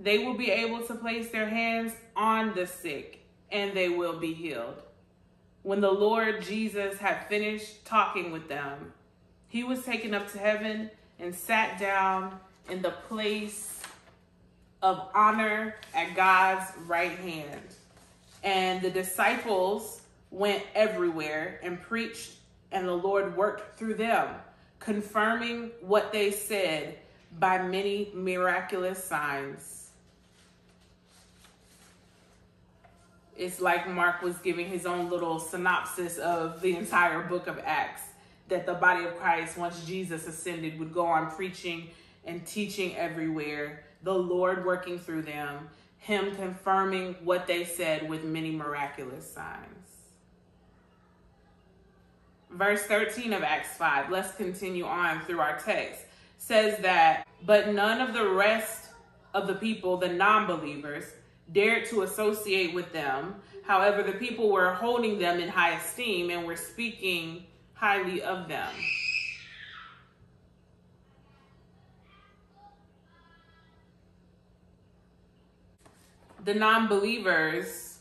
They 0.00 0.18
will 0.18 0.34
be 0.34 0.50
able 0.50 0.80
to 0.86 0.94
place 0.94 1.30
their 1.30 1.48
hands 1.48 1.92
on 2.16 2.54
the 2.54 2.66
sick 2.66 3.20
and 3.52 3.76
they 3.76 3.90
will 3.90 4.18
be 4.18 4.32
healed. 4.32 4.82
When 5.62 5.82
the 5.82 5.92
Lord 5.92 6.42
Jesus 6.42 6.98
had 6.98 7.26
finished 7.28 7.84
talking 7.84 8.32
with 8.32 8.48
them, 8.48 8.94
he 9.48 9.62
was 9.62 9.84
taken 9.84 10.14
up 10.14 10.32
to 10.32 10.38
heaven 10.38 10.90
and 11.18 11.34
sat 11.34 11.78
down 11.78 12.40
in 12.70 12.80
the 12.80 12.92
place 13.08 13.82
of 14.82 15.08
honor 15.14 15.74
at 15.94 16.14
God's 16.14 16.70
right 16.86 17.18
hand. 17.18 17.60
And 18.42 18.80
the 18.80 18.90
disciples 18.90 20.00
went 20.30 20.62
everywhere 20.74 21.60
and 21.62 21.82
preached, 21.82 22.30
and 22.72 22.88
the 22.88 22.94
Lord 22.94 23.36
worked 23.36 23.78
through 23.78 23.94
them, 23.94 24.28
confirming 24.78 25.72
what 25.82 26.10
they 26.10 26.30
said 26.30 26.96
by 27.38 27.60
many 27.60 28.10
miraculous 28.14 29.04
signs. 29.04 29.79
It's 33.40 33.58
like 33.58 33.88
Mark 33.88 34.20
was 34.20 34.36
giving 34.36 34.66
his 34.66 34.84
own 34.84 35.08
little 35.08 35.38
synopsis 35.38 36.18
of 36.18 36.60
the 36.60 36.76
entire 36.76 37.22
book 37.22 37.46
of 37.46 37.58
Acts 37.64 38.02
that 38.48 38.66
the 38.66 38.74
body 38.74 39.06
of 39.06 39.16
Christ, 39.16 39.56
once 39.56 39.82
Jesus 39.86 40.26
ascended, 40.26 40.78
would 40.78 40.92
go 40.92 41.06
on 41.06 41.30
preaching 41.30 41.88
and 42.26 42.46
teaching 42.46 42.94
everywhere, 42.96 43.84
the 44.02 44.12
Lord 44.12 44.66
working 44.66 44.98
through 44.98 45.22
them, 45.22 45.70
Him 45.96 46.36
confirming 46.36 47.16
what 47.24 47.46
they 47.46 47.64
said 47.64 48.06
with 48.10 48.24
many 48.24 48.50
miraculous 48.50 49.32
signs. 49.32 49.88
Verse 52.50 52.82
13 52.82 53.32
of 53.32 53.42
Acts 53.42 53.74
5, 53.78 54.10
let's 54.10 54.34
continue 54.34 54.84
on 54.84 55.22
through 55.22 55.40
our 55.40 55.58
text, 55.58 56.02
says 56.36 56.78
that, 56.80 57.26
but 57.46 57.68
none 57.68 58.02
of 58.02 58.12
the 58.12 58.28
rest 58.28 58.88
of 59.32 59.46
the 59.46 59.54
people, 59.54 59.96
the 59.96 60.10
non 60.10 60.46
believers, 60.46 61.04
dared 61.52 61.86
to 61.86 62.02
associate 62.02 62.74
with 62.74 62.92
them. 62.92 63.36
However, 63.64 64.02
the 64.02 64.12
people 64.12 64.50
were 64.50 64.72
holding 64.74 65.18
them 65.18 65.40
in 65.40 65.48
high 65.48 65.74
esteem 65.76 66.30
and 66.30 66.46
were 66.46 66.56
speaking 66.56 67.44
highly 67.74 68.22
of 68.22 68.48
them. 68.48 68.72
The 76.44 76.54
non 76.54 76.88
believers 76.88 77.98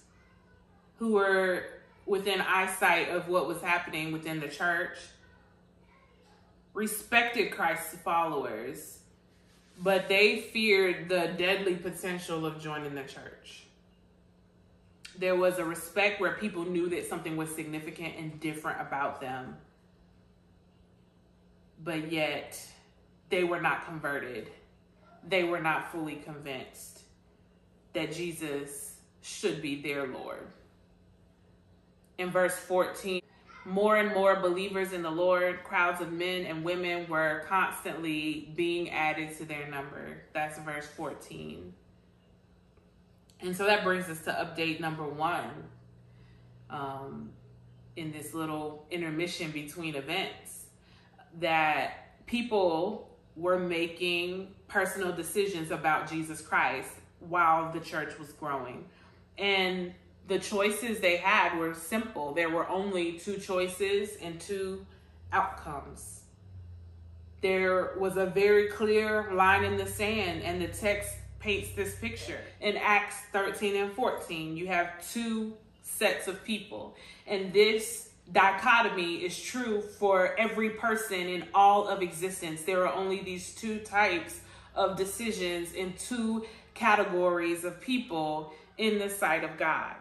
who 0.97 1.13
were 1.13 1.65
within 2.05 2.41
eyesight 2.41 3.09
of 3.09 3.27
what 3.27 3.47
was 3.47 3.61
happening 3.61 4.11
within 4.11 4.39
the 4.39 4.47
church 4.47 4.97
respected 6.73 7.51
Christ's 7.51 7.95
followers, 7.95 8.98
but 9.81 10.09
they 10.09 10.41
feared 10.41 11.07
the 11.07 11.33
deadly 11.37 11.75
potential 11.75 12.45
of 12.45 12.61
joining 12.61 12.95
the 12.95 13.03
church 13.03 13.63
there 15.17 15.35
was 15.35 15.57
a 15.57 15.65
respect 15.65 16.21
where 16.21 16.33
people 16.33 16.63
knew 16.63 16.89
that 16.89 17.07
something 17.07 17.35
was 17.35 17.53
significant 17.53 18.15
and 18.17 18.39
different 18.39 18.79
about 18.81 19.19
them 19.19 19.55
but 21.83 22.11
yet 22.11 22.59
they 23.29 23.43
were 23.43 23.61
not 23.61 23.85
converted. 23.85 24.49
They 25.27 25.43
were 25.43 25.59
not 25.59 25.91
fully 25.91 26.15
convinced 26.15 27.01
that 27.93 28.11
Jesus 28.11 28.95
should 29.21 29.61
be 29.61 29.81
their 29.81 30.07
Lord. 30.07 30.47
In 32.17 32.29
verse 32.29 32.55
14, 32.55 33.21
more 33.65 33.97
and 33.97 34.13
more 34.13 34.35
believers 34.37 34.93
in 34.93 35.01
the 35.01 35.11
Lord, 35.11 35.63
crowds 35.63 36.01
of 36.01 36.11
men 36.11 36.45
and 36.45 36.63
women 36.63 37.07
were 37.07 37.43
constantly 37.47 38.51
being 38.55 38.89
added 38.89 39.37
to 39.37 39.45
their 39.45 39.67
number. 39.67 40.23
That's 40.33 40.57
verse 40.59 40.87
14. 40.87 41.73
And 43.41 43.55
so 43.55 43.65
that 43.65 43.83
brings 43.83 44.09
us 44.09 44.21
to 44.21 44.31
update 44.31 44.79
number 44.79 45.07
one 45.07 45.49
um, 46.69 47.29
in 47.95 48.11
this 48.11 48.33
little 48.33 48.85
intermission 48.91 49.51
between 49.51 49.95
events 49.95 50.65
that 51.39 52.25
people 52.25 53.09
were 53.35 53.59
making 53.59 54.53
personal 54.67 55.11
decisions 55.11 55.71
about 55.71 56.09
Jesus 56.09 56.41
Christ 56.41 56.91
while 57.19 57.71
the 57.71 57.79
church 57.79 58.17
was 58.19 58.31
growing. 58.33 58.85
And 59.37 59.93
the 60.29 60.39
choices 60.39 60.99
they 60.99 61.17
had 61.17 61.57
were 61.57 61.73
simple. 61.73 62.33
There 62.33 62.49
were 62.49 62.69
only 62.69 63.13
two 63.13 63.37
choices 63.37 64.15
and 64.21 64.39
two 64.39 64.85
outcomes. 65.33 66.21
There 67.41 67.93
was 67.97 68.15
a 68.15 68.27
very 68.27 68.67
clear 68.67 69.31
line 69.33 69.63
in 69.63 69.77
the 69.77 69.87
sand, 69.87 70.43
and 70.43 70.61
the 70.61 70.67
text 70.67 71.15
paints 71.39 71.71
this 71.71 71.95
picture. 71.95 72.39
In 72.61 72.77
Acts 72.77 73.15
13 73.33 73.75
and 73.75 73.91
14, 73.91 74.55
you 74.55 74.67
have 74.67 74.89
two 75.11 75.53
sets 75.81 76.27
of 76.27 76.43
people, 76.43 76.95
and 77.25 77.51
this 77.51 78.09
dichotomy 78.31 79.15
is 79.23 79.41
true 79.41 79.81
for 79.81 80.35
every 80.37 80.69
person 80.69 81.27
in 81.27 81.45
all 81.53 81.87
of 81.87 82.03
existence. 82.03 82.61
There 82.61 82.85
are 82.85 82.93
only 82.93 83.21
these 83.21 83.55
two 83.55 83.79
types 83.79 84.41
of 84.75 84.95
decisions 84.95 85.73
in 85.73 85.93
two 85.93 86.45
categories 86.75 87.63
of 87.63 87.81
people 87.81 88.53
in 88.77 88.99
the 88.99 89.09
sight 89.09 89.43
of 89.43 89.57
God. 89.57 89.95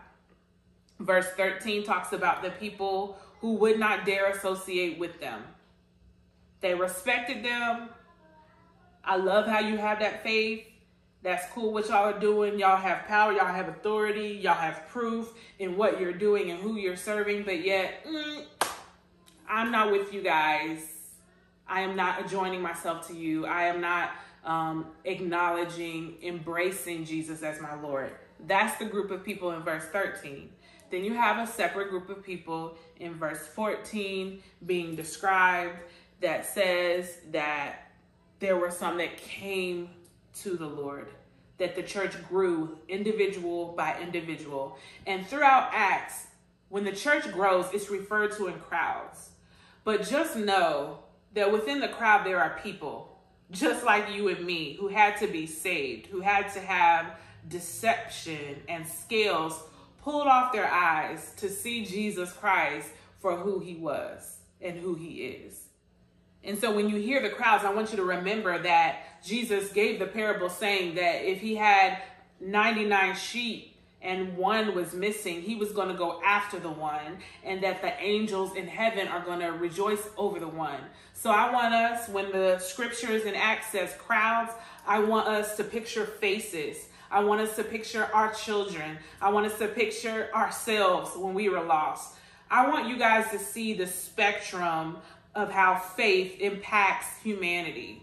Verse 1.01 1.27
13 1.37 1.85
talks 1.85 2.13
about 2.13 2.43
the 2.43 2.51
people 2.51 3.19
who 3.41 3.55
would 3.55 3.79
not 3.79 4.05
dare 4.05 4.31
associate 4.31 4.99
with 4.99 5.21
them. 5.21 5.43
They 6.61 6.75
respected 6.75 7.45
them. 7.45 7.89
I 9.05 9.17
love 9.17 9.47
how 9.47 9.61
you 9.61 9.77
have 9.77 10.01
that 10.01 10.23
faith. 10.23 10.65
That's 11.23 11.51
cool 11.53 11.73
what 11.73 11.89
y'all 11.89 12.15
are 12.15 12.19
doing. 12.19 12.59
Y'all 12.59 12.77
have 12.77 13.07
power, 13.07 13.33
y'all 13.33 13.47
have 13.47 13.69
authority, 13.69 14.39
y'all 14.43 14.55
have 14.55 14.89
proof 14.89 15.33
in 15.59 15.77
what 15.77 16.01
you're 16.01 16.13
doing 16.13 16.51
and 16.51 16.61
who 16.61 16.77
you're 16.77 16.97
serving, 16.97 17.43
but 17.43 17.65
yet, 17.65 18.05
mm, 18.05 18.45
I'm 19.49 19.73
not 19.73 19.91
with 19.91 20.13
you 20.13 20.23
guys. 20.23 20.99
I 21.67 21.81
am 21.81 21.97
not 21.97 22.25
adjoining 22.25 22.63
myself 22.63 23.07
to 23.09 23.15
you. 23.15 23.47
I 23.47 23.65
am 23.65 23.81
not 23.81 24.13
um, 24.45 24.87
acknowledging, 25.05 26.17
embracing 26.23 27.05
Jesus 27.05 27.43
as 27.43 27.61
my 27.61 27.75
Lord. 27.81 28.13
That's 28.47 28.79
the 28.79 28.85
group 28.85 29.11
of 29.11 29.25
people 29.25 29.51
in 29.53 29.63
verse 29.63 29.85
13. 29.87 30.51
Then 30.91 31.05
you 31.05 31.15
have 31.15 31.39
a 31.39 31.51
separate 31.51 31.91
group 31.91 32.09
of 32.09 32.25
people 32.25 32.77
in 32.99 33.15
verse 33.15 33.47
14 33.47 34.43
being 34.67 34.97
described 34.97 35.79
that 36.21 36.47
says 36.47 37.19
that 37.31 37.91
there 38.41 38.57
were 38.57 38.71
some 38.71 38.99
that 38.99 39.17
came 39.17 39.91
to 40.43 40.57
the 40.57 40.67
Lord, 40.67 41.09
that 41.59 41.75
the 41.75 41.83
church 41.83 42.15
grew 42.29 42.79
individual 42.89 43.75
by 43.77 43.97
individual. 44.01 44.79
And 45.07 45.27
throughout 45.27 45.71
Acts, 45.73 46.27
when 46.69 46.85
the 46.85 46.93
church 46.93 47.31
grows, 47.33 47.67
it's 47.73 47.91
referred 47.91 48.37
to 48.37 48.49
in 48.49 48.59
crowds. 48.61 49.31
But 49.85 50.09
just 50.09 50.37
know 50.37 51.01
that 51.35 51.51
within 51.51 51.81
the 51.81 51.89
crowd, 51.89 52.27
there 52.27 52.41
are 52.41 52.59
people 52.63 53.19
just 53.51 53.85
like 53.85 54.15
you 54.15 54.29
and 54.29 54.45
me 54.45 54.77
who 54.79 54.89
had 54.89 55.17
to 55.19 55.27
be 55.27 55.47
saved, 55.47 56.07
who 56.07 56.21
had 56.21 56.53
to 56.53 56.61
have 56.61 57.17
deception 57.49 58.63
and 58.69 58.87
scales 58.87 59.63
pulled 60.09 60.27
off 60.27 60.55
their 60.55 60.71
eyes 60.71 61.33
to 61.37 61.51
see 61.51 61.85
Jesus 61.85 62.33
Christ 62.33 62.89
for 63.21 63.37
who 63.37 63.59
he 63.59 63.75
was 63.75 64.39
and 64.59 64.79
who 64.79 64.95
he 64.95 65.25
is. 65.25 65.65
And 66.43 66.59
so 66.59 66.75
when 66.75 66.89
you 66.89 66.97
hear 66.97 67.21
the 67.21 67.29
crowds, 67.29 67.63
I 67.63 67.75
want 67.75 67.91
you 67.91 67.97
to 67.99 68.05
remember 68.05 68.59
that 68.63 69.23
Jesus 69.23 69.71
gave 69.71 69.99
the 69.99 70.07
parable 70.07 70.49
saying 70.49 70.95
that 70.95 71.29
if 71.29 71.43
he 71.43 71.57
had 71.57 71.99
99 72.41 73.17
sheep 73.17 73.77
and 74.01 74.35
one 74.39 74.75
was 74.75 74.95
missing, 74.95 75.43
he 75.43 75.57
was 75.57 75.73
going 75.73 75.89
to 75.89 75.95
go 75.95 76.23
after 76.25 76.59
the 76.59 76.71
one, 76.71 77.19
and 77.45 77.63
that 77.63 77.83
the 77.83 77.93
angels 78.01 78.55
in 78.55 78.67
heaven 78.67 79.09
are 79.09 79.25
going 79.25 79.41
to 79.41 79.49
rejoice 79.49 80.09
over 80.17 80.39
the 80.41 80.49
one. 80.49 80.81
So 81.13 81.31
I 81.31 81.53
want 81.53 81.75
us, 81.75 82.09
when 82.09 82.31
the 82.31 82.59
scriptures 82.61 83.25
in 83.25 83.35
Acts 83.35 83.73
says 83.73 83.93
crowds, 83.99 84.53
I 84.89 85.01
want 85.01 85.29
us 85.29 85.59
to 85.59 85.65
picture 85.65 86.07
faces. 86.07 86.89
I 87.11 87.23
want 87.23 87.43
us 87.43 87.57
to 87.57 87.63
picture 87.63 88.09
our 88.15 88.33
children. 88.33 88.97
I 89.21 89.29
want 89.29 89.45
us 89.45 89.59
to 89.59 89.69
picture 89.69 90.31
ourselves 90.35 91.11
when 91.15 91.35
we 91.35 91.51
were 91.51 91.63
lost. 91.63 92.17
I 92.51 92.69
want 92.71 92.89
you 92.89 92.99
guys 92.99 93.31
to 93.33 93.39
see 93.39 93.75
the 93.75 93.87
spectrum 93.87 94.97
of 95.35 95.53
how 95.53 95.79
faith 95.79 96.41
impacts 96.41 97.07
humanity. 97.23 98.03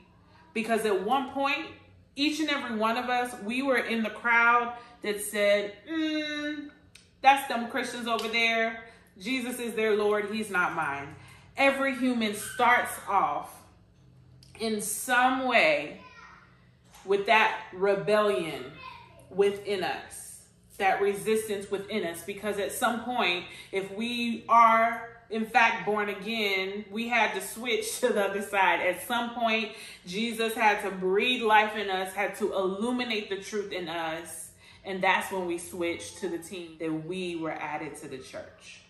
Because 0.54 0.86
at 0.86 1.04
one 1.04 1.32
point, 1.32 1.65
each 2.15 2.39
and 2.39 2.50
every 2.50 2.77
one 2.77 2.98
of 2.98 3.10
us, 3.10 3.36
we 3.44 3.63
were 3.63 3.77
in 3.77 4.04
the 4.04 4.12
crowd 4.12 4.75
that 5.01 5.20
said, 5.22 5.74
mm, 5.92 6.70
that's 7.22 7.48
them 7.48 7.68
Christians 7.70 8.08
over 8.08 8.27
there. 8.27 8.84
Jesus 9.20 9.60
is 9.60 9.74
their 9.74 9.96
Lord, 9.96 10.30
He's 10.32 10.51
not 10.51 10.75
mine. 10.75 11.15
Every 11.58 11.96
human 11.96 12.36
starts 12.36 12.94
off 13.10 13.63
in 14.60 14.82
some 14.82 15.48
way 15.48 16.01
with 17.06 17.26
that 17.28 17.60
rebellion 17.74 18.72
within 19.30 19.84
us, 19.84 20.42
that 20.78 21.02
resistance 21.02 21.70
within 21.70 22.06
us. 22.06 22.24
Because 22.24 22.60
at 22.60 22.72
some 22.72 23.04
point, 23.04 23.46
if 23.72 23.92
we 23.96 24.44
are 24.50 25.10
in 25.30 25.46
fact 25.46 25.86
born 25.86 26.10
again, 26.10 26.86
we 26.92 27.08
had 27.08 27.34
to 27.34 27.42
switch 27.42 28.00
to 28.00 28.10
the 28.10 28.26
other 28.26 28.42
side. 28.42 28.82
At 28.82 29.06
some 29.08 29.32
point, 29.32 29.72
Jesus 30.06 30.54
had 30.54 30.82
to 30.84 30.92
breathe 30.92 31.42
life 31.42 31.76
in 31.76 31.90
us, 31.90 32.14
had 32.14 32.36
to 32.36 32.54
illuminate 32.54 33.30
the 33.30 33.38
truth 33.38 33.72
in 33.72 33.90
us. 33.90 34.52
And 34.84 35.02
that's 35.02 35.32
when 35.32 35.48
we 35.48 35.58
switched 35.58 36.20
to 36.20 36.30
the 36.30 36.38
team 36.38 36.78
that 36.80 37.08
we 37.08 37.36
were 37.36 37.52
added 37.52 37.96
to 37.98 38.08
the 38.08 38.20
church. 38.20 38.82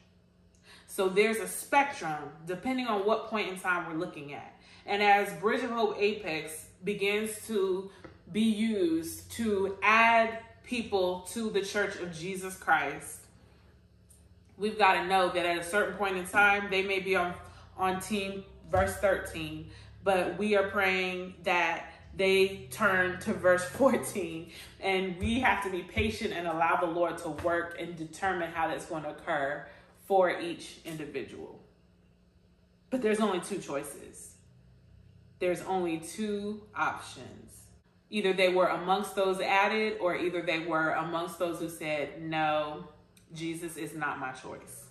So 0.87 1.09
there's 1.09 1.37
a 1.37 1.47
spectrum 1.47 2.31
depending 2.45 2.87
on 2.87 3.05
what 3.05 3.27
point 3.27 3.49
in 3.49 3.59
time 3.59 3.87
we're 3.87 3.99
looking 3.99 4.33
at. 4.33 4.53
And 4.85 5.01
as 5.01 5.33
Bridge 5.39 5.63
of 5.63 5.71
Hope 5.71 5.95
Apex 5.97 6.67
begins 6.83 7.31
to 7.47 7.89
be 8.31 8.41
used 8.41 9.31
to 9.33 9.77
add 9.81 10.39
people 10.63 11.21
to 11.31 11.49
the 11.49 11.61
church 11.61 11.97
of 11.97 12.13
Jesus 12.13 12.57
Christ, 12.57 13.19
we've 14.57 14.77
got 14.77 14.93
to 14.93 15.07
know 15.07 15.29
that 15.29 15.45
at 15.45 15.57
a 15.57 15.63
certain 15.63 15.95
point 15.95 16.17
in 16.17 16.25
time, 16.25 16.69
they 16.69 16.83
may 16.83 16.99
be 16.99 17.15
on, 17.15 17.33
on 17.77 17.99
team 17.99 18.43
verse 18.71 18.95
13, 18.97 19.69
but 20.03 20.37
we 20.37 20.55
are 20.55 20.69
praying 20.69 21.35
that 21.43 21.91
they 22.15 22.67
turn 22.71 23.19
to 23.19 23.33
verse 23.33 23.65
14 23.65 24.49
and 24.79 25.17
we 25.19 25.39
have 25.39 25.63
to 25.63 25.69
be 25.69 25.81
patient 25.81 26.33
and 26.33 26.47
allow 26.47 26.77
the 26.79 26.87
Lord 26.87 27.17
to 27.19 27.29
work 27.29 27.75
and 27.79 27.95
determine 27.95 28.51
how 28.51 28.67
that's 28.67 28.85
going 28.85 29.03
to 29.03 29.09
occur 29.09 29.65
for 30.05 30.39
each 30.39 30.79
individual. 30.85 31.59
But 32.89 33.01
there's 33.01 33.19
only 33.19 33.41
two 33.41 33.57
choices. 33.57 34.35
There's 35.39 35.61
only 35.63 35.97
two 35.97 36.61
options. 36.75 37.44
Either 38.09 38.33
they 38.33 38.49
were 38.49 38.67
amongst 38.67 39.15
those 39.15 39.39
added, 39.39 39.97
or 39.99 40.15
either 40.15 40.41
they 40.41 40.59
were 40.59 40.91
amongst 40.91 41.39
those 41.39 41.59
who 41.59 41.69
said, 41.69 42.21
No, 42.21 42.87
Jesus 43.33 43.77
is 43.77 43.95
not 43.95 44.19
my 44.19 44.31
choice. 44.31 44.85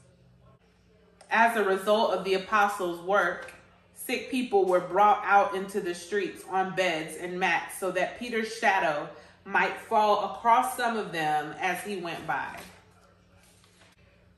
As 1.30 1.56
a 1.56 1.64
result 1.64 2.12
of 2.12 2.24
the 2.24 2.34
apostles' 2.34 3.00
work, 3.00 3.52
sick 3.94 4.30
people 4.30 4.64
were 4.64 4.80
brought 4.80 5.22
out 5.24 5.54
into 5.54 5.80
the 5.80 5.94
streets 5.94 6.44
on 6.50 6.74
beds 6.74 7.16
and 7.16 7.38
mats 7.38 7.78
so 7.78 7.90
that 7.92 8.18
Peter's 8.18 8.54
shadow 8.56 9.08
might 9.44 9.76
fall 9.76 10.34
across 10.34 10.76
some 10.76 10.96
of 10.96 11.12
them 11.12 11.54
as 11.60 11.80
he 11.82 11.96
went 11.96 12.26
by. 12.26 12.58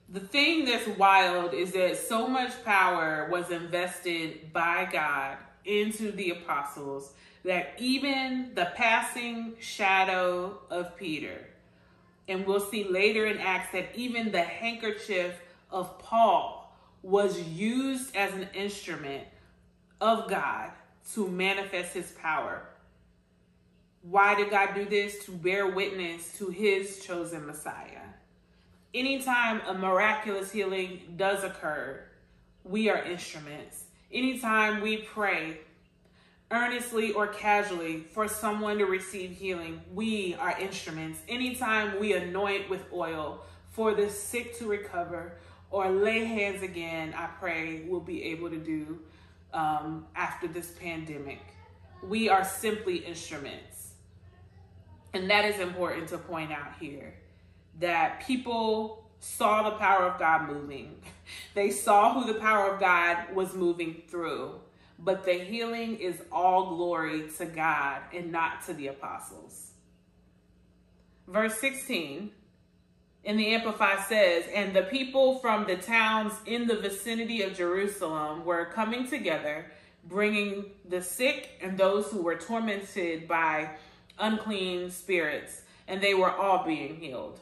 The 0.08 0.20
thing 0.20 0.64
that's 0.64 0.86
wild 0.86 1.52
is 1.52 1.72
that 1.72 1.96
so 1.96 2.28
much 2.28 2.64
power 2.64 3.28
was 3.30 3.50
invested 3.50 4.52
by 4.52 4.88
God 4.90 5.36
into 5.66 6.12
the 6.12 6.30
apostles 6.30 7.12
that 7.44 7.74
even 7.78 8.52
the 8.54 8.70
passing 8.74 9.54
shadow 9.60 10.58
of 10.70 10.96
Peter 10.96 11.46
and 12.28 12.46
we'll 12.46 12.60
see 12.60 12.84
later 12.84 13.26
in 13.26 13.38
Acts 13.38 13.72
that 13.72 13.94
even 13.94 14.32
the 14.32 14.42
handkerchief 14.42 15.34
of 15.70 15.98
Paul 15.98 16.74
was 17.02 17.40
used 17.40 18.14
as 18.16 18.32
an 18.34 18.48
instrument 18.52 19.24
of 20.00 20.28
God 20.28 20.72
to 21.12 21.28
manifest 21.28 21.94
his 21.94 22.10
power. 22.12 22.62
Why 24.02 24.34
did 24.34 24.50
God 24.50 24.74
do 24.74 24.84
this? 24.84 25.24
To 25.26 25.32
bear 25.32 25.68
witness 25.68 26.36
to 26.38 26.48
his 26.48 27.04
chosen 27.04 27.46
Messiah. 27.46 28.02
Anytime 28.94 29.60
a 29.66 29.74
miraculous 29.74 30.50
healing 30.50 31.14
does 31.16 31.44
occur, 31.44 32.02
we 32.64 32.88
are 32.88 33.02
instruments. 33.02 33.84
Anytime 34.12 34.82
we 34.82 34.98
pray 34.98 35.58
earnestly 36.50 37.12
or 37.12 37.26
casually 37.26 38.04
for 38.12 38.28
someone 38.28 38.78
to 38.78 38.84
receive 38.84 39.32
healing, 39.32 39.80
we 39.92 40.34
are 40.34 40.58
instruments. 40.60 41.18
Anytime 41.28 41.98
we 41.98 42.12
anoint 42.12 42.70
with 42.70 42.84
oil 42.92 43.42
for 43.70 43.94
the 43.94 44.08
sick 44.08 44.56
to 44.58 44.66
recover 44.66 45.38
or 45.70 45.90
lay 45.90 46.24
hands 46.24 46.62
again, 46.62 47.14
I 47.16 47.26
pray 47.26 47.82
we'll 47.88 48.00
be 48.00 48.22
able 48.24 48.48
to 48.50 48.58
do 48.58 49.00
um, 49.52 50.06
after 50.14 50.46
this 50.46 50.70
pandemic. 50.72 51.40
We 52.02 52.28
are 52.28 52.44
simply 52.44 52.98
instruments. 52.98 53.94
And 55.14 55.28
that 55.30 55.44
is 55.44 55.58
important 55.58 56.08
to 56.08 56.18
point 56.18 56.52
out 56.52 56.74
here 56.78 57.14
that 57.80 58.24
people 58.26 59.05
saw 59.26 59.68
the 59.68 59.76
power 59.76 60.04
of 60.06 60.18
God 60.18 60.48
moving. 60.48 61.00
They 61.54 61.70
saw 61.70 62.14
who 62.14 62.32
the 62.32 62.38
power 62.38 62.72
of 62.72 62.80
God 62.80 63.34
was 63.34 63.54
moving 63.54 64.02
through 64.08 64.60
but 64.98 65.24
the 65.24 65.34
healing 65.34 65.98
is 65.98 66.22
all 66.32 66.76
glory 66.76 67.28
to 67.38 67.46
God 67.46 68.02
and 68.14 68.32
not 68.32 68.64
to 68.66 68.72
the 68.72 68.88
apostles. 68.88 69.72
Verse 71.26 71.58
16 71.58 72.30
in 73.24 73.36
the 73.36 73.54
Amplified 73.54 74.04
says, 74.06 74.44
And 74.54 74.74
the 74.74 74.84
people 74.84 75.38
from 75.40 75.66
the 75.66 75.76
towns 75.76 76.32
in 76.46 76.66
the 76.66 76.76
vicinity 76.76 77.42
of 77.42 77.56
Jerusalem 77.56 78.44
were 78.44 78.66
coming 78.66 79.08
together, 79.08 79.66
bringing 80.04 80.66
the 80.88 81.02
sick 81.02 81.50
and 81.60 81.76
those 81.76 82.06
who 82.06 82.22
were 82.22 82.36
tormented 82.36 83.26
by 83.26 83.70
unclean 84.18 84.90
spirits, 84.90 85.62
and 85.88 86.00
they 86.00 86.14
were 86.14 86.30
all 86.30 86.64
being 86.64 86.96
healed. 86.96 87.40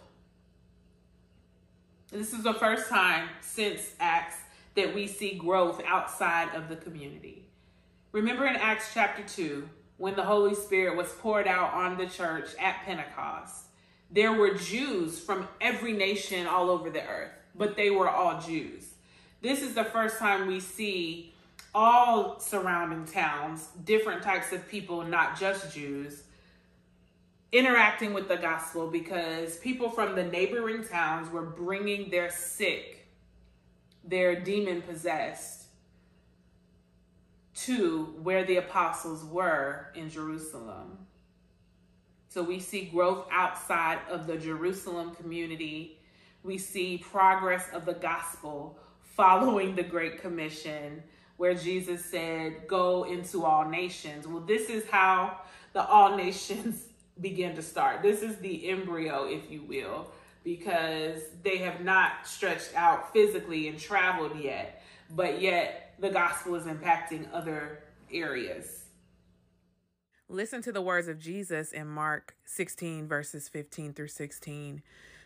This 2.15 2.33
is 2.33 2.45
the 2.45 2.55
first 2.55 2.89
time 2.89 3.29
since 3.41 3.91
Acts 3.99 4.37
that 4.77 4.95
we 4.95 5.09
see 5.09 5.35
growth 5.35 5.83
outside 5.85 6.55
of 6.55 6.69
the 6.69 6.77
community. 6.77 7.49
Remember 8.13 8.47
in 8.47 8.55
Acts 8.55 8.93
chapter 8.95 9.25
2, 9.25 9.69
when 9.97 10.15
the 10.15 10.23
Holy 10.23 10.55
Spirit 10.55 10.97
was 10.97 11.11
poured 11.19 11.49
out 11.49 11.75
on 11.75 11.99
the 11.99 12.07
church 12.07 12.51
at 12.61 12.85
Pentecost, 12.85 13.65
there 14.13 14.33
were 14.33 14.55
Jews 14.55 15.19
from 15.19 15.49
every 15.61 15.93
nation 15.93 16.47
all 16.47 16.71
over 16.71 16.89
the 16.89 17.05
earth, 17.05 17.33
but 17.57 17.75
they 17.75 17.91
were 17.91 18.09
all 18.09 18.41
Jews. 18.41 18.95
This 19.43 19.61
is 19.61 19.75
the 19.75 19.83
first 19.83 20.21
time 20.21 20.47
we 20.47 20.61
see 20.61 21.35
all 21.75 22.39
surrounding 22.39 23.07
towns, 23.07 23.71
different 23.85 24.23
types 24.23 24.53
of 24.53 24.69
people, 24.69 25.03
not 25.03 25.37
just 25.37 25.75
Jews, 25.75 26.23
interacting 27.55 28.13
with 28.13 28.29
the 28.29 28.37
gospel 28.37 28.91
because 28.91 29.57
people 29.59 29.89
from 29.89 30.15
the 30.15 30.25
neighboring 30.25 30.85
towns 30.85 31.31
were 31.31 31.43
bringing 31.43 32.11
their 32.11 32.31
sick 32.31 33.05
they're 34.07 34.39
demon 34.39 34.83
possessed 34.83 35.65
to 37.55 38.15
where 38.23 38.45
the 38.45 38.57
apostles 38.57 39.25
were 39.25 39.89
in 39.95 40.11
Jerusalem. 40.11 40.99
So 42.29 42.43
we 42.43 42.61
see 42.61 42.87
growth 42.87 43.27
outside 43.31 43.99
of 44.11 44.27
the 44.27 44.37
Jerusalem 44.37 45.15
community. 45.15 45.99
We 46.43 46.59
see 46.59 46.99
progress 46.99 47.67
of 47.73 47.87
the 47.87 47.95
gospel 47.95 48.79
following 49.01 49.77
the 49.77 49.85
Great 49.85 50.21
Commission, 50.21 51.03
where 51.37 51.55
Jesus 51.55 52.05
said, 52.05 52.67
Go 52.67 53.05
into 53.05 53.45
all 53.45 53.69
nations. 53.69 54.27
Well, 54.27 54.41
this 54.41 54.69
is 54.69 54.85
how 54.91 55.39
the 55.73 55.87
all 55.87 56.17
nations 56.17 56.89
begin 57.21 57.55
to 57.57 57.63
start. 57.63 58.03
This 58.03 58.23
is 58.23 58.37
the 58.39 58.69
embryo, 58.69 59.25
if 59.25 59.51
you 59.51 59.63
will, 59.63 60.11
because 60.43 61.23
they 61.43 61.59
have 61.59 61.83
not 61.83 62.27
stretched 62.27 62.75
out 62.75 63.13
physically 63.13 63.69
and 63.69 63.79
traveled 63.79 64.39
yet, 64.39 64.83
but 65.11 65.41
yet 65.41 65.95
the 65.99 66.11
gospel 66.11 66.55
is 66.55 66.65
impacting 66.65 67.27
other 67.33 67.81
areas. 68.13 68.85
Listen 70.29 70.63
to 70.63 70.73
the 70.73 70.83
words 70.83 71.07
of 71.07 71.19
Jesus 71.19 71.71
in 71.71 71.87
Mark 71.87 72.35
16, 72.47 73.07
verses 73.07 73.49
15 73.49 73.93
through 73.93 74.09
16. 74.09 74.83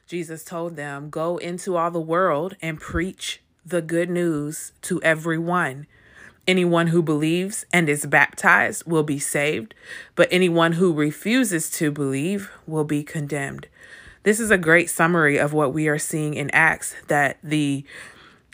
Jesus 0.07 0.45
told 0.45 0.77
them, 0.77 1.09
Go 1.09 1.37
into 1.37 1.77
all 1.77 1.91
the 1.91 2.01
world 2.01 2.57
and 2.61 2.81
preach 2.81 3.43
the 3.65 3.83
good 3.83 4.11
news 4.11 4.73
to 4.83 5.01
everyone. 5.03 5.87
Anyone 6.49 6.87
who 6.87 7.03
believes 7.03 7.67
and 7.75 7.91
is 7.91 8.07
baptized 8.07 8.87
will 8.87 9.03
be 9.03 9.19
saved, 9.19 9.75
but 10.15 10.29
anyone 10.31 10.73
who 10.73 10.95
refuses 10.95 11.69
to 11.73 11.91
believe 11.91 12.51
will 12.67 12.85
be 12.85 13.05
condemned. 13.05 13.69
This 14.23 14.41
is 14.41 14.51
a 14.51 14.57
great 14.57 14.89
summary 14.89 15.37
of 15.37 15.53
what 15.53 15.75
we 15.75 15.89
are 15.89 15.99
seeing 15.99 16.33
in 16.33 16.49
Acts 16.53 16.97
that 17.09 17.37
the 17.43 17.85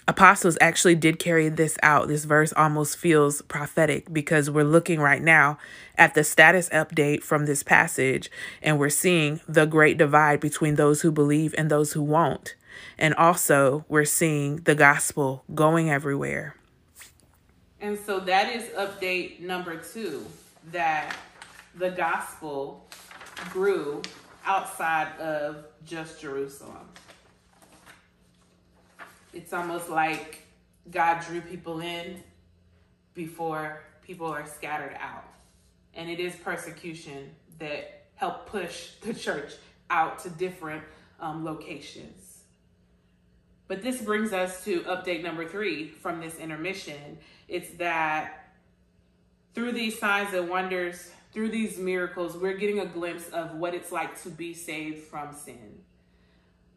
apostles 0.08 0.58
actually 0.60 0.96
did 0.96 1.20
carry 1.20 1.48
this 1.48 1.78
out. 1.84 2.08
This 2.08 2.24
verse 2.24 2.52
almost 2.56 2.96
feels 2.96 3.42
prophetic 3.42 4.12
because 4.12 4.50
we're 4.50 4.64
looking 4.64 4.98
right 4.98 5.22
now 5.22 5.56
at 5.96 6.14
the 6.14 6.24
status 6.24 6.68
update 6.70 7.22
from 7.22 7.46
this 7.46 7.62
passage 7.62 8.28
and 8.60 8.76
we're 8.76 8.88
seeing 8.88 9.40
the 9.48 9.66
great 9.66 9.98
divide 9.98 10.40
between 10.40 10.74
those 10.74 11.02
who 11.02 11.12
believe 11.12 11.54
and 11.56 11.70
those 11.70 11.92
who 11.92 12.02
won't. 12.02 12.56
And 12.98 13.14
also, 13.14 13.84
we're 13.88 14.04
seeing 14.04 14.56
the 14.56 14.74
gospel 14.74 15.44
going 15.54 15.90
everywhere. 15.90 16.56
And 17.84 17.98
so 17.98 18.18
that 18.20 18.50
is 18.50 18.62
update 18.70 19.40
number 19.40 19.76
two 19.76 20.24
that 20.72 21.14
the 21.74 21.90
gospel 21.90 22.88
grew 23.50 24.00
outside 24.46 25.14
of 25.18 25.66
just 25.84 26.18
Jerusalem. 26.18 26.88
It's 29.34 29.52
almost 29.52 29.90
like 29.90 30.46
God 30.90 31.22
drew 31.26 31.42
people 31.42 31.80
in 31.80 32.22
before 33.12 33.82
people 34.02 34.28
are 34.28 34.46
scattered 34.46 34.96
out. 34.98 35.28
And 35.92 36.08
it 36.08 36.20
is 36.20 36.34
persecution 36.36 37.32
that 37.58 38.06
helped 38.14 38.46
push 38.46 38.92
the 39.02 39.12
church 39.12 39.52
out 39.90 40.20
to 40.20 40.30
different 40.30 40.84
um, 41.20 41.44
locations. 41.44 42.38
But 43.68 43.82
this 43.82 44.00
brings 44.00 44.32
us 44.32 44.64
to 44.64 44.80
update 44.84 45.22
number 45.22 45.46
three 45.46 45.88
from 45.88 46.22
this 46.22 46.38
intermission. 46.38 47.18
It's 47.48 47.70
that 47.78 48.50
through 49.54 49.72
these 49.72 49.98
signs 49.98 50.34
and 50.34 50.48
wonders, 50.48 51.10
through 51.32 51.50
these 51.50 51.78
miracles, 51.78 52.36
we're 52.36 52.56
getting 52.56 52.80
a 52.80 52.86
glimpse 52.86 53.28
of 53.30 53.56
what 53.56 53.74
it's 53.74 53.92
like 53.92 54.20
to 54.22 54.30
be 54.30 54.54
saved 54.54 55.04
from 55.04 55.34
sin. 55.34 55.80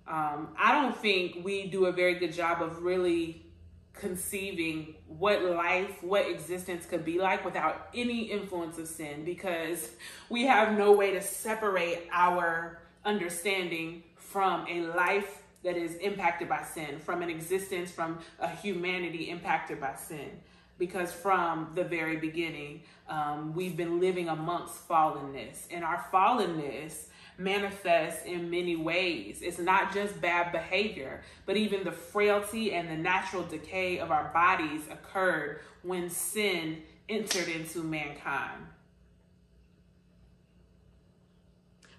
Um, 0.08 0.50
I 0.58 0.72
don't 0.72 0.96
think 0.96 1.44
we 1.44 1.68
do 1.68 1.86
a 1.86 1.92
very 1.92 2.16
good 2.16 2.34
job 2.34 2.62
of 2.62 2.82
really 2.84 3.46
conceiving 3.94 4.96
what 5.08 5.44
life, 5.44 6.02
what 6.02 6.30
existence 6.30 6.86
could 6.86 7.04
be 7.04 7.20
like 7.20 7.44
without 7.44 7.90
any 7.94 8.24
influence 8.24 8.78
of 8.78 8.88
sin 8.88 9.26
because 9.26 9.90
we 10.30 10.46
have 10.46 10.78
no 10.78 10.92
way 10.92 11.12
to 11.12 11.22
separate 11.22 12.08
our 12.12 12.80
understanding 13.04 14.04
from 14.16 14.66
a 14.70 14.82
life 14.82 15.44
that 15.64 15.76
is 15.76 15.96
impacted 15.96 16.48
by 16.48 16.64
sin, 16.64 17.00
from 17.00 17.22
an 17.22 17.30
existence, 17.30 17.92
from 17.92 18.20
a 18.40 18.48
humanity 18.48 19.30
impacted 19.30 19.82
by 19.82 19.96
sin. 19.96 20.30
Because 20.78 21.12
from 21.12 21.72
the 21.76 21.84
very 21.84 22.18
beginning, 22.18 22.82
um, 23.10 23.54
we've 23.56 23.76
been 23.76 24.00
living 24.00 24.30
amongst 24.30 24.88
fallenness. 24.88 25.68
And 25.72 25.84
our 25.84 26.06
fallenness 26.14 27.06
manifests 27.38 28.26
in 28.26 28.50
many 28.50 28.76
ways. 28.76 29.42
It's 29.42 29.60
not 29.60 29.94
just 29.94 30.20
bad 30.20 30.52
behavior, 30.52 31.22
but 31.46 31.58
even 31.58 31.84
the 31.84 31.92
frailty 31.92 32.74
and 32.74 32.90
the 32.90 32.98
natural 32.98 33.44
decay 33.44 34.00
of 34.00 34.12
our 34.12 34.32
bodies 34.34 34.82
occurred 34.92 35.62
when 35.84 36.10
sin 36.10 36.82
entered 37.08 37.48
into 37.48 37.84
mankind. 37.84 38.66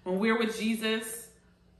When 0.03 0.19
we're 0.19 0.37
with 0.37 0.57
Jesus, 0.57 1.28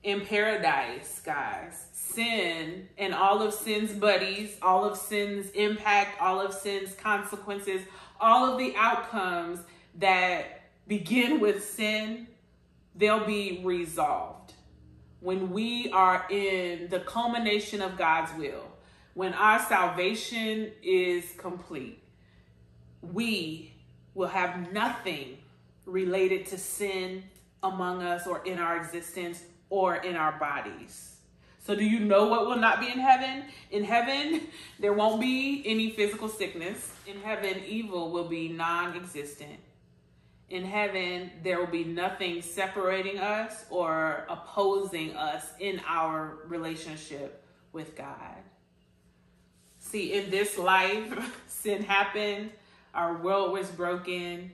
in 0.09 0.25
paradise, 0.25 1.21
guys. 1.23 1.85
Sin 1.93 2.89
and 2.97 3.13
all 3.13 3.41
of 3.41 3.53
sin's 3.53 3.93
buddies, 3.93 4.57
all 4.61 4.83
of 4.83 4.97
sin's 4.97 5.49
impact, 5.51 6.19
all 6.19 6.41
of 6.41 6.53
sin's 6.53 6.93
consequences, 6.95 7.81
all 8.19 8.51
of 8.51 8.57
the 8.57 8.73
outcomes 8.75 9.59
that 9.95 10.61
begin 10.87 11.39
with 11.39 11.63
sin, 11.63 12.27
they'll 12.95 13.25
be 13.25 13.61
resolved. 13.63 14.53
When 15.19 15.51
we 15.51 15.91
are 15.91 16.25
in 16.29 16.89
the 16.89 17.01
culmination 17.01 17.81
of 17.81 17.97
God's 17.97 18.31
will, 18.37 18.65
when 19.13 19.33
our 19.33 19.59
salvation 19.59 20.71
is 20.81 21.31
complete, 21.37 22.01
we 23.01 23.73
will 24.15 24.27
have 24.27 24.71
nothing 24.71 25.37
related 25.85 26.45
to 26.47 26.57
sin 26.57 27.23
among 27.61 28.01
us 28.01 28.25
or 28.25 28.43
in 28.45 28.57
our 28.57 28.77
existence 28.77 29.43
or 29.69 29.95
in 29.97 30.15
our 30.15 30.33
bodies. 30.39 31.17
So, 31.59 31.75
do 31.75 31.85
you 31.85 31.99
know 31.99 32.27
what 32.27 32.47
will 32.47 32.57
not 32.57 32.79
be 32.79 32.87
in 32.87 32.99
heaven? 32.99 33.43
In 33.69 33.83
heaven, 33.83 34.47
there 34.79 34.93
won't 34.93 35.21
be 35.21 35.63
any 35.65 35.91
physical 35.91 36.27
sickness. 36.27 36.93
In 37.05 37.21
heaven, 37.21 37.61
evil 37.67 38.11
will 38.11 38.27
be 38.27 38.49
non 38.49 38.95
existent. 38.95 39.59
In 40.49 40.65
heaven, 40.65 41.29
there 41.43 41.59
will 41.59 41.67
be 41.67 41.83
nothing 41.83 42.41
separating 42.41 43.19
us 43.19 43.65
or 43.69 44.25
opposing 44.29 45.15
us 45.15 45.45
in 45.59 45.79
our 45.87 46.39
relationship 46.47 47.43
with 47.71 47.95
God. 47.95 48.37
See, 49.77 50.13
in 50.13 50.31
this 50.31 50.57
life, 50.57 51.39
sin 51.47 51.83
happened, 51.83 52.49
our 52.95 53.17
world 53.17 53.53
was 53.53 53.69
broken, 53.69 54.51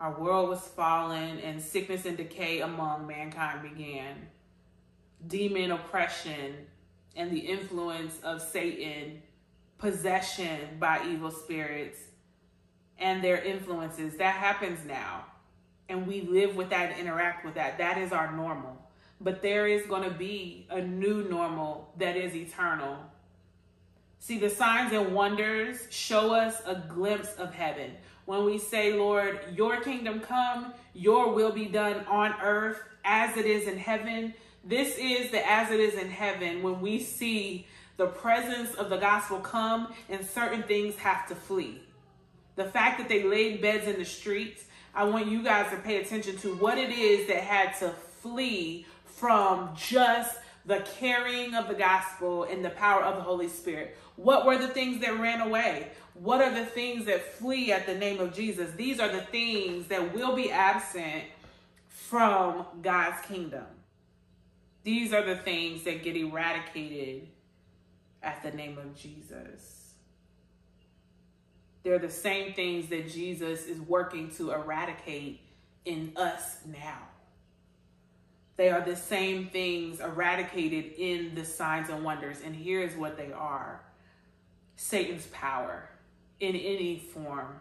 our 0.00 0.20
world 0.20 0.48
was 0.48 0.60
fallen, 0.60 1.38
and 1.40 1.60
sickness 1.60 2.04
and 2.04 2.16
decay 2.16 2.60
among 2.60 3.06
mankind 3.06 3.62
began 3.62 4.28
demon 5.26 5.70
oppression 5.70 6.54
and 7.16 7.30
the 7.30 7.38
influence 7.38 8.18
of 8.22 8.42
Satan, 8.42 9.22
possession 9.78 10.58
by 10.78 11.00
evil 11.08 11.30
spirits, 11.30 11.98
and 12.98 13.24
their 13.24 13.42
influences. 13.42 14.16
That 14.16 14.36
happens 14.36 14.84
now. 14.86 15.24
And 15.88 16.06
we 16.06 16.22
live 16.22 16.56
with 16.56 16.70
that 16.70 16.92
and 16.92 17.00
interact 17.00 17.44
with 17.44 17.54
that. 17.54 17.78
That 17.78 17.98
is 17.98 18.12
our 18.12 18.32
normal. 18.36 18.76
But 19.20 19.40
there 19.40 19.66
is 19.66 19.86
going 19.86 20.02
to 20.02 20.10
be 20.10 20.66
a 20.68 20.82
new 20.82 21.24
normal 21.24 21.92
that 21.98 22.16
is 22.16 22.34
eternal. 22.34 22.98
See, 24.18 24.38
the 24.38 24.50
signs 24.50 24.92
and 24.92 25.14
wonders 25.14 25.86
show 25.90 26.34
us 26.34 26.60
a 26.66 26.74
glimpse 26.74 27.34
of 27.36 27.54
heaven. 27.54 27.92
When 28.26 28.44
we 28.44 28.58
say, 28.58 28.92
Lord, 28.92 29.40
your 29.54 29.80
kingdom 29.80 30.20
come, 30.20 30.74
your 30.94 31.32
will 31.32 31.52
be 31.52 31.66
done 31.66 32.04
on 32.06 32.34
earth 32.42 32.78
as 33.04 33.36
it 33.36 33.46
is 33.46 33.68
in 33.68 33.78
heaven, 33.78 34.34
this 34.64 34.98
is 34.98 35.30
the 35.30 35.48
as 35.48 35.70
it 35.70 35.78
is 35.78 35.94
in 35.94 36.10
heaven 36.10 36.62
when 36.62 36.80
we 36.80 36.98
see 36.98 37.66
the 37.96 38.06
presence 38.06 38.74
of 38.74 38.90
the 38.90 38.96
gospel 38.96 39.38
come 39.38 39.94
and 40.08 40.26
certain 40.26 40.64
things 40.64 40.96
have 40.96 41.28
to 41.28 41.36
flee. 41.36 41.80
The 42.56 42.64
fact 42.64 42.98
that 42.98 43.08
they 43.08 43.22
laid 43.22 43.62
beds 43.62 43.86
in 43.86 43.96
the 43.96 44.04
streets, 44.04 44.64
I 44.92 45.04
want 45.04 45.28
you 45.28 45.42
guys 45.42 45.70
to 45.70 45.76
pay 45.76 46.00
attention 46.02 46.36
to 46.38 46.54
what 46.56 46.78
it 46.78 46.90
is 46.90 47.28
that 47.28 47.44
had 47.44 47.78
to 47.78 47.90
flee 48.20 48.86
from 49.04 49.70
just 49.76 50.36
the 50.66 50.84
carrying 50.98 51.54
of 51.54 51.68
the 51.68 51.74
gospel 51.74 52.44
and 52.44 52.64
the 52.64 52.70
power 52.70 53.02
of 53.02 53.16
the 53.16 53.22
Holy 53.22 53.48
Spirit. 53.48 53.96
What 54.16 54.44
were 54.44 54.58
the 54.58 54.68
things 54.68 55.00
that 55.00 55.18
ran 55.18 55.40
away? 55.40 55.88
What 56.14 56.40
are 56.42 56.52
the 56.52 56.66
things 56.66 57.04
that 57.06 57.34
flee 57.34 57.72
at 57.72 57.86
the 57.86 57.94
name 57.94 58.20
of 58.20 58.34
Jesus? 58.34 58.70
These 58.72 58.98
are 58.98 59.08
the 59.08 59.20
things 59.20 59.86
that 59.88 60.14
will 60.14 60.34
be 60.34 60.50
absent 60.50 61.24
from 61.88 62.66
God's 62.82 63.24
kingdom. 63.26 63.66
These 64.82 65.12
are 65.12 65.22
the 65.22 65.36
things 65.36 65.84
that 65.84 66.02
get 66.02 66.16
eradicated 66.16 67.28
at 68.22 68.42
the 68.42 68.50
name 68.50 68.78
of 68.78 68.96
Jesus. 68.96 69.94
They're 71.82 71.98
the 71.98 72.10
same 72.10 72.52
things 72.52 72.88
that 72.88 73.08
Jesus 73.08 73.66
is 73.66 73.80
working 73.80 74.30
to 74.36 74.50
eradicate 74.50 75.40
in 75.84 76.12
us 76.16 76.58
now. 76.66 76.98
They 78.56 78.70
are 78.70 78.80
the 78.80 78.96
same 78.96 79.48
things 79.48 80.00
eradicated 80.00 80.92
in 80.96 81.34
the 81.34 81.44
signs 81.44 81.90
and 81.90 82.02
wonders. 82.02 82.38
And 82.44 82.54
here's 82.54 82.96
what 82.96 83.16
they 83.16 83.32
are 83.32 83.82
Satan's 84.76 85.26
power 85.26 85.88
in 86.40 86.54
any 86.54 86.98
form, 86.98 87.58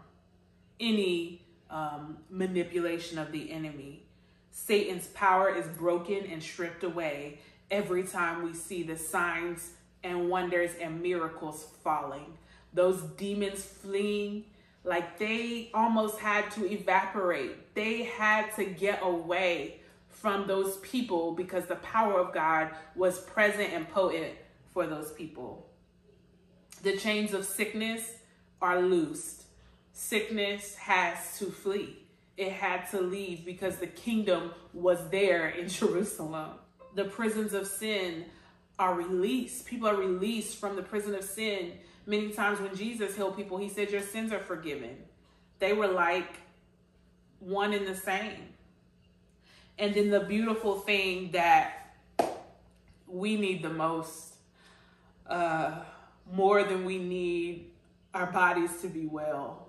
any 0.79 1.41
um, 1.69 2.17
manipulation 2.29 3.17
of 3.17 3.31
the 3.31 3.51
enemy, 3.51 4.05
Satan's 4.51 5.07
power 5.07 5.53
is 5.53 5.67
broken 5.67 6.25
and 6.25 6.41
stripped 6.41 6.83
away 6.83 7.39
every 7.69 8.03
time 8.03 8.43
we 8.43 8.53
see 8.53 8.83
the 8.83 8.97
signs 8.97 9.71
and 10.03 10.29
wonders 10.29 10.71
and 10.79 11.01
miracles 11.01 11.67
falling. 11.83 12.37
Those 12.73 13.01
demons 13.01 13.63
fleeing, 13.63 14.45
like 14.83 15.19
they 15.19 15.71
almost 15.73 16.19
had 16.19 16.51
to 16.51 16.71
evaporate. 16.71 17.75
They 17.75 18.03
had 18.03 18.55
to 18.55 18.65
get 18.65 18.99
away 19.03 19.81
from 20.25 20.47
those 20.47 20.77
people 20.77 21.33
because 21.33 21.67
the 21.67 21.75
power 21.75 22.19
of 22.19 22.33
God 22.33 22.71
was 22.95 23.19
present 23.19 23.71
and 23.73 23.87
potent 23.87 24.33
for 24.73 24.87
those 24.87 25.11
people. 25.11 25.69
The 26.81 26.97
chains 26.97 27.31
of 27.35 27.45
sickness 27.45 28.11
are 28.59 28.81
loosed. 28.81 29.43
Sickness 29.93 30.73
has 30.77 31.37
to 31.37 31.51
flee 31.51 32.05
it 32.37 32.51
had 32.51 32.89
to 32.91 33.01
leave 33.01 33.45
because 33.45 33.77
the 33.77 33.87
kingdom 33.87 34.51
was 34.73 35.09
there 35.09 35.49
in 35.49 35.67
Jerusalem. 35.69 36.51
The 36.95 37.05
prisons 37.05 37.53
of 37.53 37.67
sin 37.67 38.25
are 38.79 38.95
released. 38.95 39.65
People 39.65 39.87
are 39.87 39.95
released 39.95 40.57
from 40.57 40.75
the 40.75 40.81
prison 40.81 41.15
of 41.15 41.23
sin. 41.23 41.73
Many 42.05 42.31
times 42.31 42.59
when 42.59 42.75
Jesus 42.75 43.15
healed 43.15 43.35
people, 43.35 43.57
he 43.57 43.69
said, 43.69 43.91
Your 43.91 44.01
sins 44.01 44.31
are 44.31 44.39
forgiven. 44.39 44.97
They 45.59 45.73
were 45.73 45.87
like 45.87 46.37
one 47.39 47.73
and 47.73 47.87
the 47.87 47.95
same. 47.95 48.54
And 49.77 49.93
then 49.93 50.09
the 50.09 50.21
beautiful 50.21 50.79
thing 50.79 51.31
that 51.31 51.95
we 53.07 53.35
need 53.35 53.61
the 53.61 53.69
most, 53.69 54.35
uh, 55.27 55.79
more 56.31 56.63
than 56.63 56.85
we 56.85 56.97
need 56.97 57.71
our 58.13 58.27
bodies 58.27 58.81
to 58.81 58.87
be 58.87 59.05
well. 59.05 59.67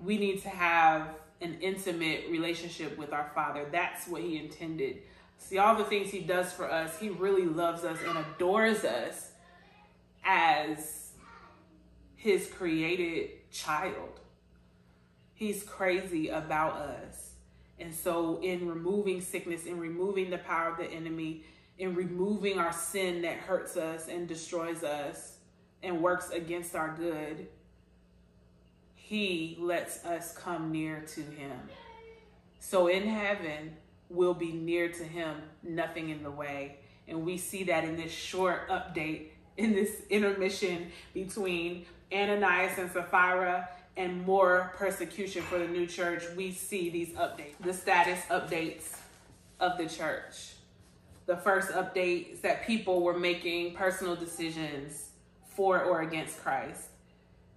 We 0.00 0.18
need 0.18 0.42
to 0.42 0.48
have 0.48 1.08
an 1.40 1.58
intimate 1.60 2.26
relationship 2.30 2.98
with 2.98 3.12
our 3.12 3.30
Father. 3.34 3.66
That's 3.70 4.06
what 4.06 4.22
He 4.22 4.38
intended. 4.38 4.98
See, 5.38 5.58
all 5.58 5.74
the 5.74 5.84
things 5.84 6.10
He 6.10 6.20
does 6.20 6.52
for 6.52 6.70
us, 6.70 6.98
He 6.98 7.08
really 7.08 7.46
loves 7.46 7.84
us 7.84 7.98
and 8.06 8.18
adores 8.18 8.84
us 8.84 9.30
as 10.24 11.12
His 12.16 12.48
created 12.48 13.50
child. 13.50 14.20
He's 15.34 15.62
crazy 15.62 16.28
about 16.28 16.74
us. 16.74 17.31
And 17.82 17.92
so, 17.92 18.38
in 18.42 18.68
removing 18.68 19.20
sickness, 19.20 19.66
in 19.66 19.76
removing 19.76 20.30
the 20.30 20.38
power 20.38 20.70
of 20.70 20.78
the 20.78 20.88
enemy, 20.88 21.42
in 21.78 21.96
removing 21.96 22.56
our 22.60 22.72
sin 22.72 23.22
that 23.22 23.38
hurts 23.38 23.76
us 23.76 24.06
and 24.06 24.28
destroys 24.28 24.84
us 24.84 25.38
and 25.82 26.00
works 26.00 26.30
against 26.30 26.76
our 26.76 26.94
good, 26.96 27.48
He 28.94 29.56
lets 29.58 30.04
us 30.04 30.32
come 30.32 30.70
near 30.70 31.00
to 31.14 31.22
Him. 31.22 31.58
So, 32.60 32.86
in 32.86 33.02
heaven, 33.02 33.76
we'll 34.08 34.32
be 34.32 34.52
near 34.52 34.88
to 34.88 35.02
Him, 35.02 35.38
nothing 35.64 36.10
in 36.10 36.22
the 36.22 36.30
way. 36.30 36.76
And 37.08 37.26
we 37.26 37.36
see 37.36 37.64
that 37.64 37.82
in 37.82 37.96
this 37.96 38.12
short 38.12 38.68
update, 38.68 39.30
in 39.56 39.72
this 39.72 40.02
intermission 40.08 40.92
between 41.12 41.86
Ananias 42.12 42.78
and 42.78 42.92
Sapphira 42.92 43.68
and 43.96 44.24
more 44.24 44.72
persecution 44.76 45.42
for 45.42 45.58
the 45.58 45.68
new 45.68 45.86
church, 45.86 46.24
we 46.36 46.52
see 46.52 46.90
these 46.90 47.10
updates, 47.10 47.56
the 47.60 47.74
status 47.74 48.20
updates 48.30 48.96
of 49.60 49.78
the 49.78 49.86
church. 49.86 50.54
The 51.26 51.36
first 51.36 51.70
update 51.70 52.32
is 52.32 52.40
that 52.40 52.66
people 52.66 53.02
were 53.02 53.18
making 53.18 53.74
personal 53.74 54.16
decisions 54.16 55.10
for 55.54 55.82
or 55.82 56.02
against 56.02 56.42
Christ. 56.42 56.88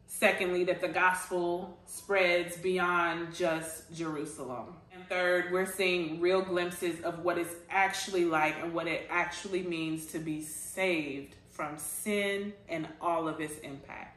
Secondly, 0.08 0.64
that 0.66 0.82
the 0.82 0.88
gospel 0.88 1.78
spreads 1.86 2.58
beyond 2.58 3.34
just 3.34 3.94
Jerusalem. 3.94 4.76
And 4.94 5.08
third, 5.10 5.52
we're 5.52 5.66
seeing 5.66 6.22
real 6.22 6.42
glimpses 6.42 7.02
of 7.02 7.20
what 7.20 7.38
it's 7.38 7.54
actually 7.70 8.24
like 8.24 8.56
and 8.62 8.74
what 8.74 8.88
it 8.88 9.08
actually 9.10 9.64
means 9.64 10.06
to 10.08 10.20
be 10.20 10.42
saved 10.42 11.36
from 11.50 11.78
sin 11.78 12.54
and 12.70 12.88
all 13.02 13.28
of 13.28 13.42
its 13.42 13.58
impact. 13.60 14.15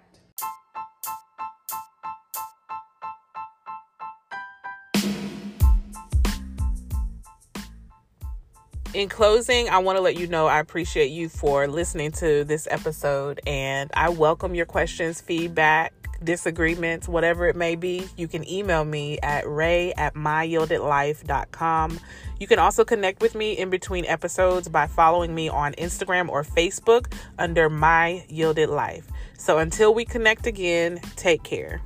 In 8.98 9.08
closing, 9.08 9.68
I 9.68 9.78
want 9.78 9.96
to 9.96 10.02
let 10.02 10.18
you 10.18 10.26
know 10.26 10.48
I 10.48 10.58
appreciate 10.58 11.12
you 11.12 11.28
for 11.28 11.68
listening 11.68 12.10
to 12.12 12.42
this 12.42 12.66
episode 12.68 13.40
and 13.46 13.92
I 13.94 14.08
welcome 14.08 14.56
your 14.56 14.66
questions, 14.66 15.20
feedback, 15.20 15.92
disagreements, 16.24 17.06
whatever 17.06 17.46
it 17.46 17.54
may 17.54 17.76
be. 17.76 18.08
You 18.16 18.26
can 18.26 18.46
email 18.50 18.84
me 18.84 19.20
at 19.20 19.48
ray 19.48 19.92
at 19.92 20.14
myyieldedlife.com. 20.14 22.00
You 22.40 22.46
can 22.48 22.58
also 22.58 22.84
connect 22.84 23.22
with 23.22 23.36
me 23.36 23.52
in 23.52 23.70
between 23.70 24.04
episodes 24.04 24.68
by 24.68 24.88
following 24.88 25.32
me 25.32 25.48
on 25.48 25.74
Instagram 25.74 26.28
or 26.28 26.42
Facebook 26.42 27.12
under 27.38 27.70
My 27.70 28.26
Yielded 28.28 28.68
Life. 28.68 29.06
So 29.34 29.58
until 29.58 29.94
we 29.94 30.06
connect 30.06 30.48
again, 30.48 31.00
take 31.14 31.44
care. 31.44 31.80